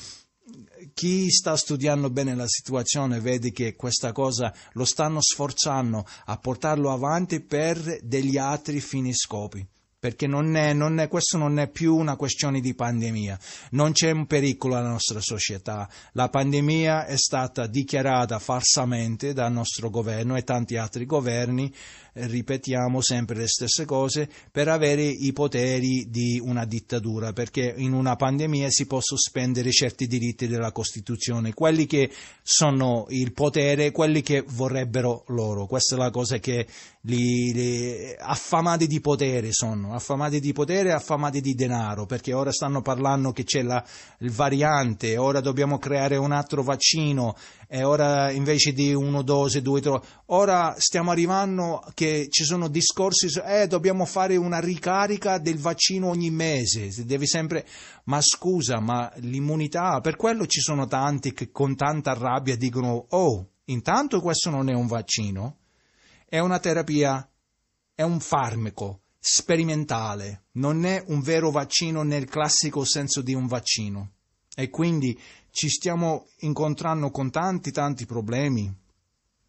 [0.95, 6.91] chi sta studiando bene la situazione vede che questa cosa lo stanno sforzando a portarlo
[6.91, 9.67] avanti per degli altri fini scopi
[9.99, 13.39] perché non è, non è, questo non è più una questione di pandemia,
[13.71, 19.91] non c'è un pericolo alla nostra società, la pandemia è stata dichiarata falsamente dal nostro
[19.91, 21.73] governo e tanti altri governi
[22.27, 28.17] ripetiamo sempre le stesse cose per avere i poteri di una dittatura, perché in una
[28.17, 32.11] pandemia si possono spendere certi diritti della Costituzione, quelli che
[32.43, 35.67] sono il potere, quelli che vorrebbero loro.
[35.67, 36.67] Questa è la cosa che
[37.03, 42.53] li, li affamati di potere sono, affamati di potere e affamati di denaro, perché ora
[42.53, 43.85] stanno parlando che c'è la,
[44.21, 47.37] variante, ora dobbiamo creare un altro vaccino,
[47.71, 53.29] e ora invece di una dose, due, tre, ora stiamo arrivando che ci sono discorsi,
[53.45, 57.67] eh, dobbiamo fare una ricarica del vaccino ogni mese, devi sempre,
[58.05, 63.49] ma scusa, ma l'immunità, per quello ci sono tanti che con tanta rabbia dicono, oh,
[63.67, 65.59] intanto questo non è un vaccino,
[66.27, 67.31] è una terapia,
[67.95, 74.13] è un farmaco sperimentale, non è un vero vaccino nel classico senso di un vaccino.
[74.59, 75.17] E quindi
[75.51, 78.73] ci stiamo incontrando con tanti tanti problemi.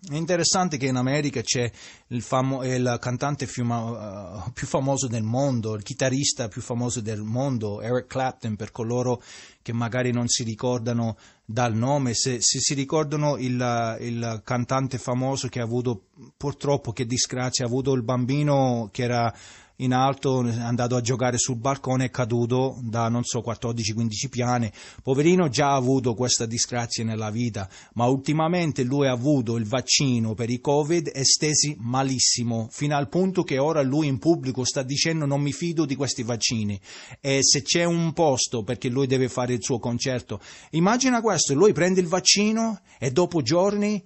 [0.01, 1.69] È interessante che in America c'è
[2.07, 7.21] il, famo- il cantante più, uh, più, famoso del mondo, il chitarrista più famoso del
[7.21, 9.21] mondo, Eric Clapton, per coloro
[9.61, 15.49] che magari non si ricordano dal nome, se, se si ricordano il, il, cantante famoso
[15.49, 16.05] che ha avuto,
[16.37, 19.35] purtroppo, che disgrazia, ha avuto il bambino che era
[19.81, 24.71] in alto, è andato a giocare sul balcone, è caduto da non so 14-15 piani.
[25.01, 30.33] Poverino già ha avuto questa disgrazia nella vita, ma ultimamente lui ha avuto il vaccino
[30.33, 34.83] per i Covid e stesi malissimo, fino al punto che ora lui in pubblico sta
[34.83, 36.79] dicendo non mi fido di questi vaccini.
[37.21, 41.71] E se c'è un posto perché lui deve fare il suo concerto, immagina questo, lui
[41.71, 44.03] prende il vaccino e dopo giorni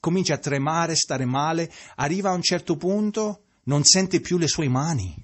[0.00, 4.68] comincia a tremare, stare male, arriva a un certo punto non sente più le sue
[4.68, 5.14] mani.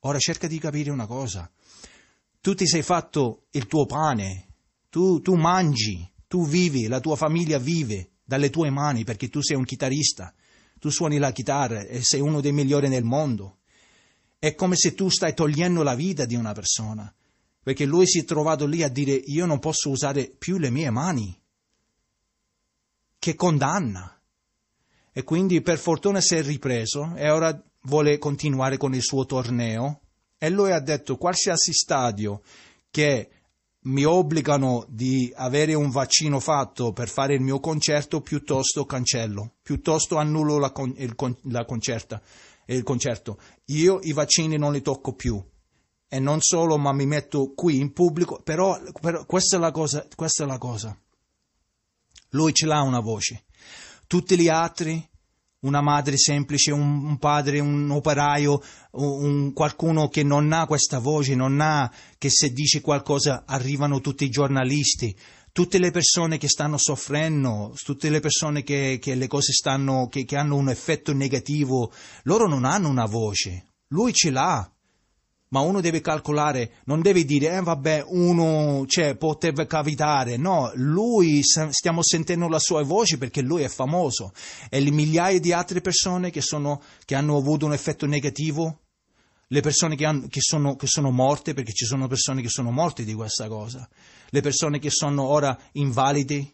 [0.00, 1.50] Ora cerca di capire una cosa.
[2.40, 4.48] Tu ti sei fatto il tuo pane,
[4.90, 9.56] tu, tu mangi, tu vivi, la tua famiglia vive dalle tue mani perché tu sei
[9.56, 10.34] un chitarrista,
[10.78, 13.58] tu suoni la chitarra e sei uno dei migliori nel mondo.
[14.38, 17.12] È come se tu stai togliendo la vita di una persona,
[17.62, 20.90] perché lui si è trovato lì a dire io non posso usare più le mie
[20.90, 21.40] mani.
[23.18, 24.20] Che condanna.
[25.16, 30.00] E quindi per fortuna si è ripreso e ora vuole continuare con il suo torneo.
[30.36, 32.42] E lui ha detto qualsiasi stadio
[32.90, 33.28] che
[33.82, 40.16] mi obbligano di avere un vaccino fatto per fare il mio concerto, piuttosto cancello, piuttosto
[40.16, 42.20] annullo la, con, il, la concerta,
[42.66, 43.38] il concerto.
[43.66, 45.40] Io i vaccini non li tocco più.
[46.08, 50.06] e non solo, ma mi metto qui in pubblico, però, però questa, è la cosa,
[50.14, 50.96] questa è la cosa.
[52.30, 53.44] Lui ce l'ha una voce.
[54.06, 55.06] Tutti gli altri,
[55.60, 58.60] una madre semplice, un, un padre, un operaio,
[58.92, 64.00] un, un, qualcuno che non ha questa voce, non ha, che se dice qualcosa arrivano
[64.00, 65.16] tutti i giornalisti,
[65.52, 70.24] tutte le persone che stanno soffrendo, tutte le persone che, che le cose stanno, che,
[70.24, 71.92] che hanno un effetto negativo,
[72.24, 73.68] loro non hanno una voce.
[73.88, 74.68] Lui ce l'ha
[75.54, 81.42] ma uno deve calcolare, non deve dire, eh vabbè, uno, cioè, potrebbe capitare, no, lui,
[81.44, 84.32] stiamo sentendo la sua voce perché lui è famoso,
[84.68, 88.80] e le migliaia di altre persone che, sono, che hanno avuto un effetto negativo,
[89.46, 92.72] le persone che, hanno, che, sono, che sono morte, perché ci sono persone che sono
[92.72, 93.88] morte di questa cosa,
[94.30, 96.52] le persone che sono ora invalidi,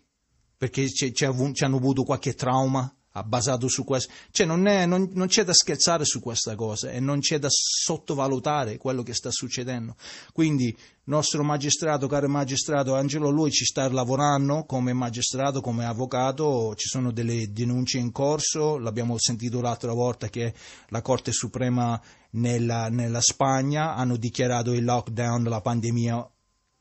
[0.59, 2.95] perché ci hanno avuto qualche trauma,
[3.25, 4.13] basato su questo.
[4.31, 7.49] Cioè non, è, non, non, c'è da scherzare su questa cosa e non c'è da
[7.51, 9.97] sottovalutare quello che sta succedendo.
[10.33, 16.75] Quindi il nostro magistrato, caro magistrato Angelo, lui ci sta lavorando come magistrato, come avvocato,
[16.77, 20.55] ci sono delle denunce in corso, l'abbiamo sentito l'altra volta che
[20.89, 22.01] la Corte Suprema
[22.33, 26.31] nella, nella Spagna hanno dichiarato il lockdown della pandemia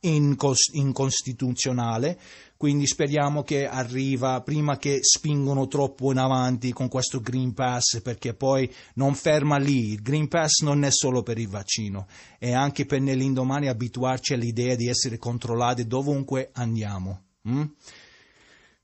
[0.02, 2.20] incostituzionale,
[2.56, 8.34] quindi speriamo che arriva prima che spingono troppo in avanti con questo Green Pass perché
[8.34, 12.86] poi non ferma lì, il Green Pass non è solo per il vaccino, è anche
[12.86, 17.24] per nell'indomani abituarci all'idea di essere controllati dovunque andiamo.
[17.48, 17.64] Mm?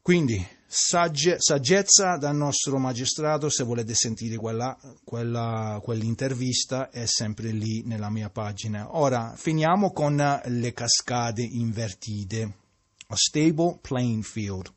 [0.01, 0.45] Quindi
[0.75, 8.09] sagge, saggezza dal nostro magistrato, se volete sentire quella, quella, quell'intervista è sempre lì nella
[8.09, 8.97] mia pagina.
[8.97, 12.57] Ora finiamo con le cascate invertite.
[13.07, 14.73] A stable playing field.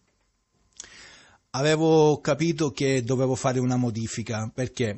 [1.51, 4.97] Avevo capito che dovevo fare una modifica perché?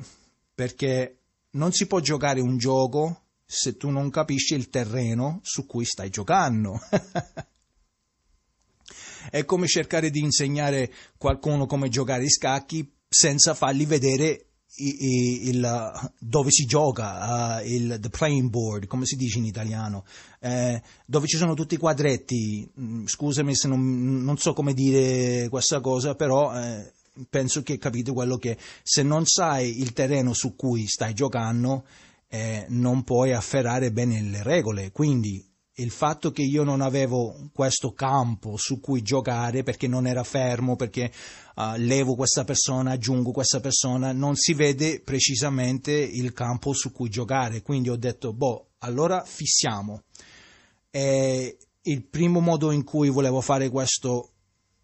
[0.53, 1.17] Perché
[1.51, 6.09] non si può giocare un gioco se tu non capisci il terreno su cui stai
[6.09, 6.79] giocando.
[9.29, 14.45] È come cercare di insegnare qualcuno come giocare i scacchi senza fargli vedere
[14.75, 20.05] il, il, dove si gioca, uh, il the playing board, come si dice in italiano,
[20.39, 22.69] eh, dove ci sono tutti i quadretti.
[22.79, 26.93] Mm, scusami se non, non so come dire questa cosa, però eh,
[27.29, 31.85] penso che capite quello che se non sai il terreno su cui stai giocando,
[32.29, 34.91] eh, non puoi afferrare bene le regole.
[34.91, 35.45] Quindi
[35.75, 40.75] il fatto che io non avevo questo campo su cui giocare perché non era fermo,
[40.75, 41.11] perché
[41.55, 47.09] uh, levo questa persona, aggiungo questa persona, non si vede precisamente il campo su cui
[47.09, 47.61] giocare.
[47.61, 50.03] Quindi ho detto, boh, allora fissiamo.
[50.89, 54.31] E il primo modo in cui volevo fare questo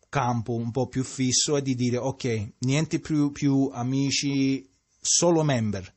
[0.09, 4.67] campo un po' più fisso è di dire, ok, niente più, più amici,
[5.01, 5.95] solo member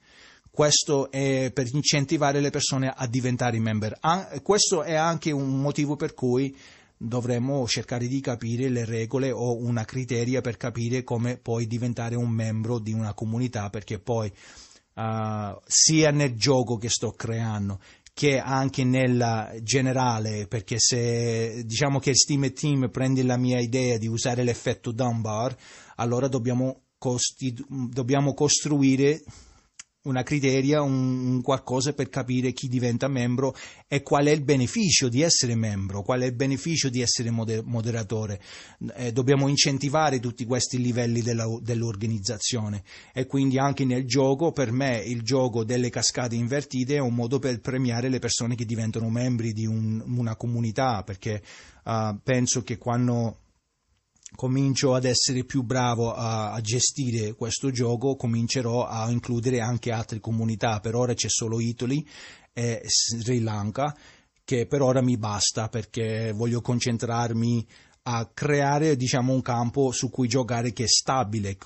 [0.60, 3.98] questo è per incentivare le persone a diventare member.
[4.42, 6.54] questo è anche un motivo per cui
[6.98, 12.28] dovremmo cercare di capire le regole o una criteria per capire come poi diventare un
[12.28, 14.30] membro di una comunità, perché poi
[14.96, 17.80] uh, sia nel gioco che sto creando
[18.12, 24.08] che anche nella generale, perché se diciamo che Steam Team prende la mia idea di
[24.08, 25.56] usare l'effetto Dunbar,
[25.96, 29.22] allora dobbiamo, costi- dobbiamo costruire
[30.02, 33.54] una criteria, un, un, qualcosa per capire chi diventa membro
[33.86, 37.62] e qual è il beneficio di essere membro, qual è il beneficio di essere moder-
[37.64, 38.40] moderatore.
[38.94, 42.82] Eh, dobbiamo incentivare tutti questi livelli della, dell'organizzazione
[43.12, 47.38] e quindi anche nel gioco, per me il gioco delle cascate invertite è un modo
[47.38, 51.42] per premiare le persone che diventano membri di un, una comunità, perché
[51.84, 53.36] uh, penso che quando
[54.34, 60.20] comincio ad essere più bravo a, a, gestire questo gioco, comincerò a includere anche altre
[60.20, 60.80] comunità.
[60.80, 62.04] Per ora c'è solo Italy
[62.52, 63.96] e Sri Lanka,
[64.44, 67.66] che per ora mi basta perché voglio concentrarmi
[68.02, 71.56] a creare diciamo un campo su cui giocare che è stabile,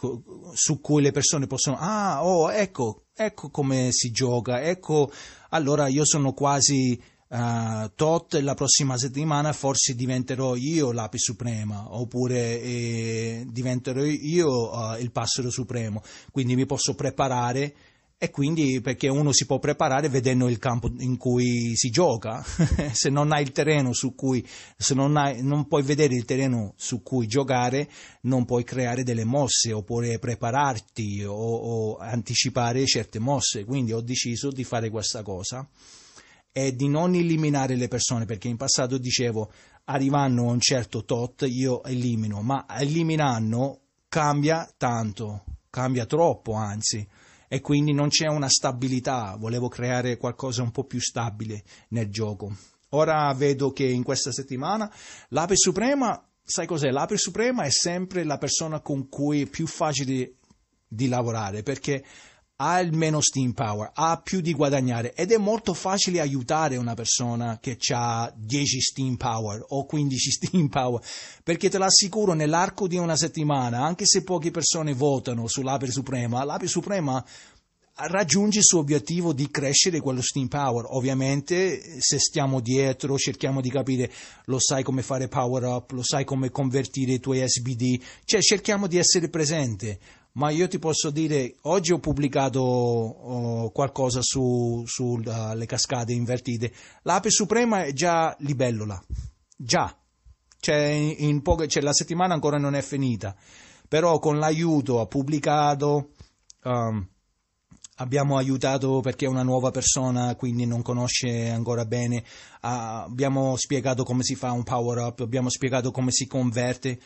[0.53, 5.11] su cui le persone possono ah oh ecco, ecco come si gioca, ecco
[5.51, 7.01] allora io sono quasi
[7.35, 15.01] uh, tot la prossima settimana forse diventerò io l'ape suprema oppure eh, diventerò io uh,
[15.01, 16.03] il passero supremo.
[16.30, 17.74] Quindi mi posso preparare
[18.16, 22.43] e quindi perché uno si può preparare vedendo il campo in cui si gioca.
[22.93, 26.72] Se non hai il terreno su cui se non, hai, non puoi vedere il terreno
[26.76, 27.91] su cui giocare
[28.22, 33.64] non puoi creare delle mosse oppure prepararti o, o anticipare certe mosse.
[33.64, 35.68] Quindi ho deciso di fare questa cosa
[36.55, 39.50] è di non eliminare le persone, perché in passato dicevo
[39.86, 47.05] arrivando a un certo tot io elimino, ma eliminando cambia tanto, cambia troppo anzi,
[47.48, 52.55] e quindi non c'è una stabilità, volevo creare qualcosa un po' più stabile nel gioco.
[52.90, 54.88] Ora vedo che in questa settimana
[55.30, 56.90] l'Ape Suprema, sai cos'è?
[56.90, 60.36] L'Ape Suprema è sempre la persona con cui è più facile
[60.86, 62.05] di lavorare perché
[62.57, 67.59] ha meno steam power, ha più di guadagnare ed è molto facile aiutare una persona
[67.61, 71.02] che ha 10 steam power o 15 steam power,
[71.42, 76.68] perché te l'assicuro nell'arco di una settimana, anche se poche persone votano sull'Ape Suprema, l'Ape
[76.68, 77.24] Suprema
[77.96, 80.84] raggiunge il suo obiettivo di crescere quello steam power.
[80.88, 84.11] Ovviamente se stiamo dietro, cerchiamo di capire,
[84.46, 88.86] lo sai come fare power up, lo sai come convertire i tuoi SBD, cioè cerchiamo
[88.86, 89.98] di essere presente
[90.35, 96.72] ma io ti posso dire, oggi ho pubblicato oh, qualcosa sulle su, uh, cascate invertite.
[97.03, 99.01] L'ape suprema è già libellola,
[99.57, 99.97] già,
[100.59, 103.37] cioè, poche, cioè, la settimana ancora non è finita,
[103.87, 106.11] però con l'aiuto ha pubblicato,
[106.64, 107.07] um,
[107.97, 114.03] abbiamo aiutato perché è una nuova persona, quindi non conosce ancora bene, uh, abbiamo spiegato
[114.03, 116.99] come si fa un power up, abbiamo spiegato come si converte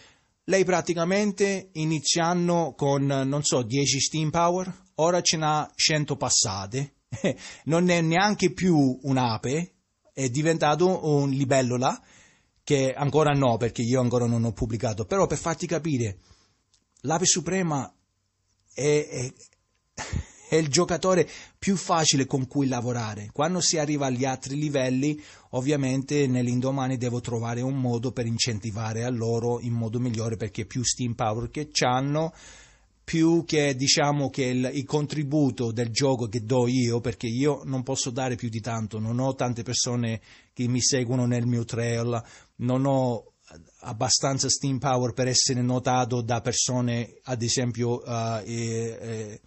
[0.48, 6.94] lei praticamente iniziando con, non so, 10 steam power, ora ce n'ha 100 passate,
[7.64, 9.72] non è neanche più un'ape,
[10.12, 12.02] è diventato un libellola,
[12.64, 16.18] che ancora no, perché io ancora non ho pubblicato, però per farti capire,
[17.02, 17.90] l'ape suprema
[18.72, 19.32] è, è
[20.48, 21.28] è il giocatore
[21.58, 23.30] più facile con cui lavorare.
[23.32, 25.20] Quando si arriva agli altri livelli,
[25.50, 30.82] ovviamente nell'indomani devo trovare un modo per incentivare a loro in modo migliore perché più
[30.82, 32.32] steam power che hanno,
[33.04, 37.82] più che diciamo che il, il, contributo del gioco che do io, perché io non
[37.82, 40.20] posso dare più di tanto, non ho tante persone
[40.52, 42.22] che mi seguono nel mio trail,
[42.56, 43.32] non ho
[43.80, 49.40] abbastanza steam power per essere notato da persone, ad esempio, uh, eh, eh,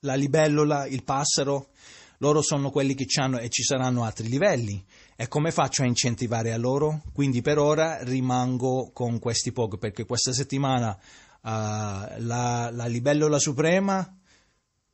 [0.00, 1.68] la libellola, il passero,
[2.18, 4.84] loro sono quelli che hanno e ci saranno altri livelli.
[5.16, 7.02] E come faccio a incentivare a loro?
[7.12, 11.00] Quindi per ora rimango con questi pochi, perché questa settimana uh,
[11.42, 14.12] la, la libellola suprema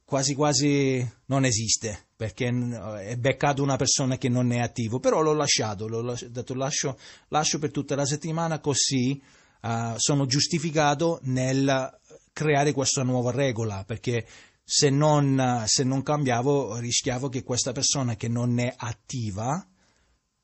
[0.07, 5.33] quasi quasi non esiste perché è beccato una persona che non è attivo però l'ho
[5.33, 6.99] lasciato l'ho lasciato, lascio,
[7.29, 9.21] lascio per tutta la settimana così
[9.63, 11.99] uh, sono giustificato nel
[12.35, 14.27] creare questa nuova regola perché
[14.65, 19.65] se non, se non cambiavo rischiavo che questa persona che non è attiva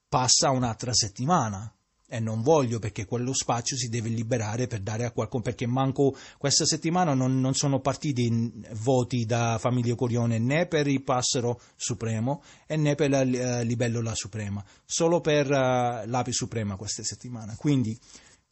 [0.08, 1.72] passa un'altra settimana.
[2.12, 6.16] E non voglio perché quello spazio si deve liberare per dare a qualcuno perché manco
[6.38, 8.52] questa settimana non, non sono partiti
[8.82, 14.12] voti da Famiglia Corione né per il Passero Supremo e né per la uh, Libellola
[14.16, 14.64] Suprema.
[14.84, 17.96] Solo per uh, l'Api Suprema questa settimana quindi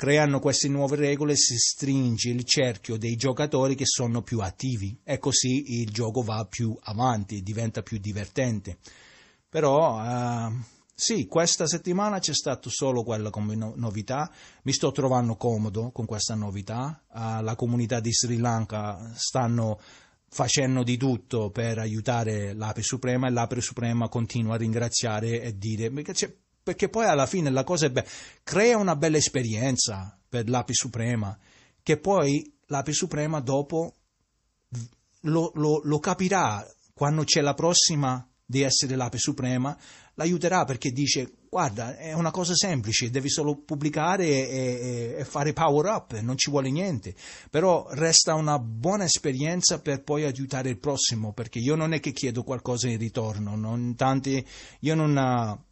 [0.00, 4.96] Creando queste nuove regole si stringe il cerchio dei giocatori che sono più attivi.
[5.02, 8.78] E così il gioco va più avanti, diventa più divertente.
[9.48, 10.56] Però uh,
[10.94, 14.30] sì, questa settimana c'è stato solo quella come no- novità,
[14.62, 19.80] mi sto trovando comodo con questa novità, uh, la comunità di Sri Lanka stanno
[20.28, 25.90] facendo di tutto per aiutare l'Ape Suprema e l'Ape Suprema continua a ringraziare e dire
[26.68, 28.06] perché poi alla fine la cosa è bella,
[28.42, 31.34] crea una bella esperienza per l'Api Suprema,
[31.82, 33.94] che poi l'Api Suprema dopo
[35.20, 36.62] lo, lo, lo capirà
[36.92, 39.74] quando c'è la prossima di essere l'Ape Suprema,
[40.12, 45.54] l'aiuterà perché dice guarda è una cosa semplice, devi solo pubblicare e, e, e, fare
[45.54, 47.14] power up, non ci vuole niente,
[47.48, 52.12] però resta una buona esperienza per poi aiutare il prossimo, perché io non è che
[52.12, 54.46] chiedo qualcosa in ritorno, non, tanti,
[54.80, 55.66] io non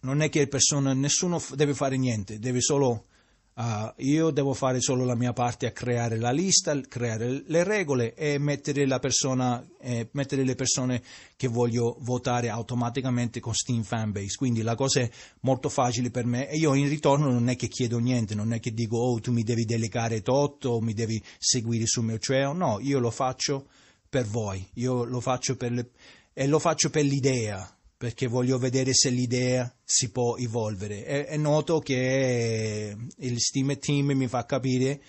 [0.00, 3.06] non è che persone, nessuno deve fare niente, deve solo,
[3.54, 8.14] uh, io devo fare solo la mia parte a creare la lista, creare le regole
[8.14, 11.02] e mettere, persona, eh, mettere le persone
[11.36, 14.36] che voglio votare automaticamente con Steam Fanbase.
[14.36, 17.68] Quindi la cosa è molto facile per me e io in ritorno non è che
[17.68, 21.20] chiedo niente, non è che dico oh tu mi devi delegare tot o mi devi
[21.38, 23.66] seguire sul mio trail, no, io lo faccio
[24.08, 25.90] per voi, io lo faccio per le,
[26.32, 31.04] e lo faccio per l'idea, perché voglio vedere se l'idea si può evolvere.
[31.04, 35.02] È, è noto che il Steam Team mi fa capire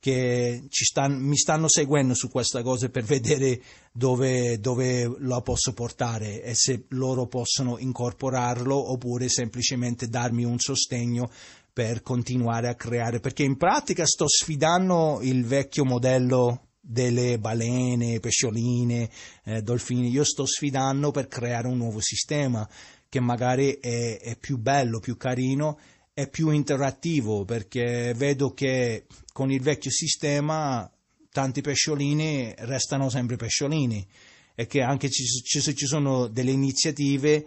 [0.00, 3.62] che stanno, mi stanno seguendo su questa cosa per vedere
[3.92, 11.30] dove, dove, la posso portare e se loro possono incorporarlo oppure semplicemente darmi un sostegno
[11.72, 19.08] per continuare a creare, perché in pratica sto sfidando il vecchio modello delle balene, pescioline,
[19.44, 20.10] eh, dolfini.
[20.10, 22.68] Io sto sfidando per creare un nuovo sistema
[23.08, 25.78] che magari è, è più bello, più carino
[26.12, 30.90] e più interattivo perché vedo che con il vecchio sistema
[31.30, 34.06] tanti pesciolini restano sempre pesciolini
[34.54, 37.46] e che anche ci, ci, ci sono delle iniziative,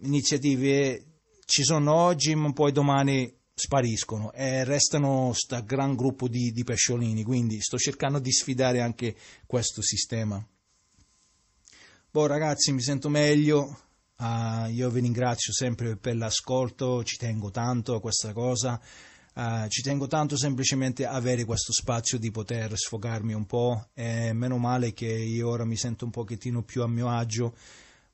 [0.00, 1.04] iniziative
[1.46, 7.22] ci sono oggi ma poi domani spariscono e restano sta gran gruppo di, di pesciolini,
[7.22, 9.14] quindi sto cercando di sfidare anche
[9.46, 10.44] questo sistema.
[12.10, 13.78] Boh ragazzi, mi sento meglio,
[14.18, 18.80] uh, io vi ringrazio sempre per l'ascolto, ci tengo tanto a questa cosa,
[19.34, 24.58] uh, ci tengo tanto semplicemente avere questo spazio di poter sfogarmi un po' e meno
[24.58, 27.54] male che io ora mi sento un pochettino più a mio agio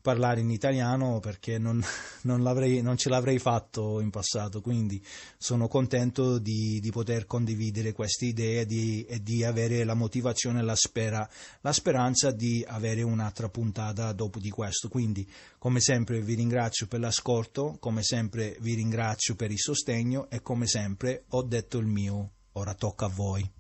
[0.01, 1.83] parlare in italiano perché non,
[2.23, 5.03] non, non, ce l'avrei fatto in passato, quindi
[5.37, 10.63] sono contento di, di poter condividere queste idee di, e di avere la motivazione e
[10.63, 11.29] la, spera,
[11.61, 14.89] la speranza di avere un'altra puntata dopo di questo.
[14.89, 15.29] Quindi,
[15.59, 20.67] come sempre, vi ringrazio per l'ascolto, come sempre vi ringrazio per il sostegno e come
[20.67, 23.60] sempre ho detto il mio, ora tocca a voi.